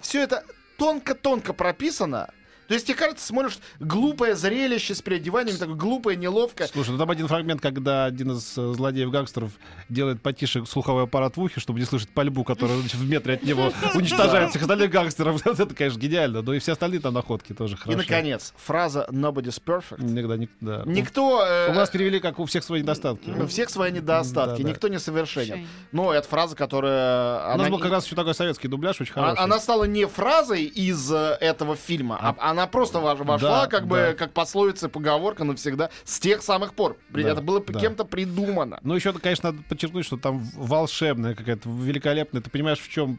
все 0.00 0.22
это 0.22 0.44
тонко-тонко 0.78 1.52
прописано. 1.52 2.30
То 2.70 2.74
есть 2.74 2.86
тебе 2.86 2.96
кажется, 2.96 3.26
смотришь 3.26 3.58
глупое 3.80 4.36
зрелище 4.36 4.94
с 4.94 5.02
переодеваниями, 5.02 5.58
такое 5.58 5.74
глупое, 5.74 6.16
неловкое. 6.16 6.68
Слушай, 6.68 6.90
ну 6.90 6.98
там 6.98 7.10
один 7.10 7.26
фрагмент, 7.26 7.60
когда 7.60 8.04
один 8.04 8.30
из 8.30 8.56
э, 8.56 8.60
злодеев-гангстеров 8.60 9.50
делает 9.88 10.22
потише 10.22 10.64
слуховой 10.66 11.02
аппарат 11.02 11.36
в 11.36 11.40
ухе, 11.42 11.58
чтобы 11.58 11.80
не 11.80 11.84
слышать 11.84 12.10
пальбу, 12.10 12.44
которая 12.44 12.78
значит, 12.78 12.94
в 12.94 13.08
метре 13.08 13.34
от 13.34 13.42
него 13.42 13.72
уничтожает 13.94 14.50
всех 14.50 14.62
остальных 14.62 14.88
гангстеров. 14.88 15.44
Это, 15.46 15.74
конечно, 15.74 15.98
гениально. 15.98 16.42
Но 16.42 16.54
и 16.54 16.60
все 16.60 16.70
остальные 16.70 17.00
там 17.00 17.12
находки 17.12 17.52
тоже 17.52 17.74
И, 17.74 17.76
хорошо. 17.76 17.98
наконец, 17.98 18.54
фраза 18.56 19.04
«nobody's 19.10 19.60
perfect». 19.60 20.00
Никогда 20.04 20.36
не... 20.36 20.48
да. 20.60 20.84
Никто... 20.86 21.44
э, 21.44 21.72
У 21.72 21.74
нас 21.74 21.90
перевели, 21.90 22.20
как 22.20 22.38
у 22.38 22.44
всех 22.44 22.62
свои 22.62 22.82
недостатки. 22.82 23.30
у 23.30 23.48
всех 23.48 23.68
свои 23.68 23.90
недостатки, 23.90 24.62
никто 24.62 24.86
не 24.86 25.00
совершенен. 25.00 25.66
Но 25.90 26.14
это 26.14 26.28
фраза, 26.28 26.54
которая... 26.54 27.52
У 27.56 27.58
нас 27.58 27.68
был 27.68 27.80
как 27.80 27.90
раз 27.90 28.06
еще 28.06 28.14
такой 28.14 28.36
советский 28.36 28.68
дубляж, 28.68 29.00
очень 29.00 29.14
а- 29.16 29.20
хороший. 29.20 29.42
Она 29.42 29.58
стала 29.58 29.84
не 29.84 30.06
фразой 30.06 30.66
из 30.66 31.10
э, 31.10 31.36
этого 31.40 31.74
фильма, 31.74 32.16
а, 32.22 32.36
она 32.38 32.59
просто 32.66 32.98
вож- 32.98 33.22
вошла 33.24 33.62
Да, 33.62 33.66
как 33.66 33.86
бы 33.86 33.96
да. 33.96 34.14
как 34.14 34.32
пословица, 34.32 34.88
поговорка 34.88 35.44
навсегда 35.44 35.90
с 36.04 36.18
тех 36.18 36.42
самых 36.42 36.74
пор. 36.74 36.96
Да, 37.10 37.20
это 37.20 37.42
было 37.42 37.60
да. 37.64 37.78
кем-то 37.78 38.04
придумано. 38.04 38.78
Ну, 38.82 38.94
еще, 38.94 39.12
конечно, 39.12 39.52
надо 39.52 39.62
подчеркнуть, 39.68 40.04
что 40.06 40.16
там 40.16 40.46
волшебная 40.54 41.34
какая-то, 41.34 41.68
великолепная. 41.68 42.42
Ты 42.42 42.50
понимаешь, 42.50 42.78
в 42.78 42.88
чем 42.88 43.18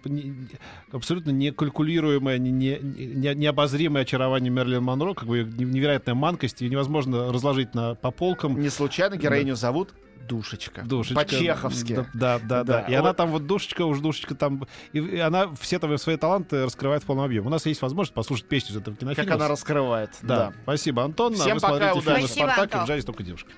абсолютно 0.92 1.32
некалькулируемое, 1.32 2.38
не, 2.38 2.52
не, 2.52 2.78
не- 2.82 3.36
необозримое 3.36 4.04
очарование 4.04 4.52
Мерлин 4.52 4.84
Монро, 4.84 5.14
как 5.14 5.28
бы 5.28 5.44
невероятная 5.44 6.16
манкость, 6.16 6.62
ее 6.62 6.70
невозможно 6.70 7.32
разложить 7.32 7.74
на, 7.76 7.96
по 7.96 8.12
полкам. 8.12 8.60
Не 8.60 8.70
случайно 8.70 9.16
героиню 9.18 9.56
зовут 9.56 9.94
Душечка. 10.28 10.84
Душечка. 10.84 11.24
По-чеховски. 11.24 12.06
Да, 12.14 12.40
да, 12.40 12.40
да, 12.40 12.64
да. 12.64 12.82
И 12.82 12.94
она 12.94 13.10
Вот. 13.10 13.18
там 13.18 13.30
вот 13.32 13.48
душечка, 13.48 13.86
уж 13.86 14.00
душечка 14.00 14.36
там. 14.36 14.66
И, 14.94 15.00
и 15.00 15.20
она 15.20 15.50
все 15.60 15.80
там 15.80 15.98
свои 15.98 16.18
таланты 16.18 16.64
раскрывает 16.66 17.04
в 17.04 17.06
полном 17.06 17.26
объеме. 17.26 17.48
У 17.48 17.50
нас 17.50 17.66
есть 17.66 17.82
возможность 17.82 18.14
послушать 18.14 18.46
песню 18.46 18.74
из 18.74 18.78
этого 18.78 18.96
кинофильма. 18.96 19.28
Как 19.28 19.36
она 19.36 19.48
раскрывает. 19.48 20.12
Да. 20.22 20.36
Да. 20.36 20.54
Спасибо, 20.64 21.04
Антон. 21.04 21.34
Всем 21.36 21.52
а 21.52 21.54
вы 21.56 21.60
пока, 21.60 21.78
смотрите 21.92 22.00
удачи. 22.00 22.26
Спасибо, 22.26 22.46
«Спартак» 22.46 22.58
и 22.58 22.74
Антон. 22.74 22.86
в 22.86 22.88
джазе 22.90 23.06
только 23.06 23.24
девушки. 23.24 23.50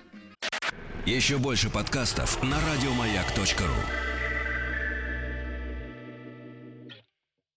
Еще 1.06 1.38
больше 1.38 1.70
подкастов 1.70 2.42
на 2.44 2.58
радиомаяк.ру. 2.72 4.13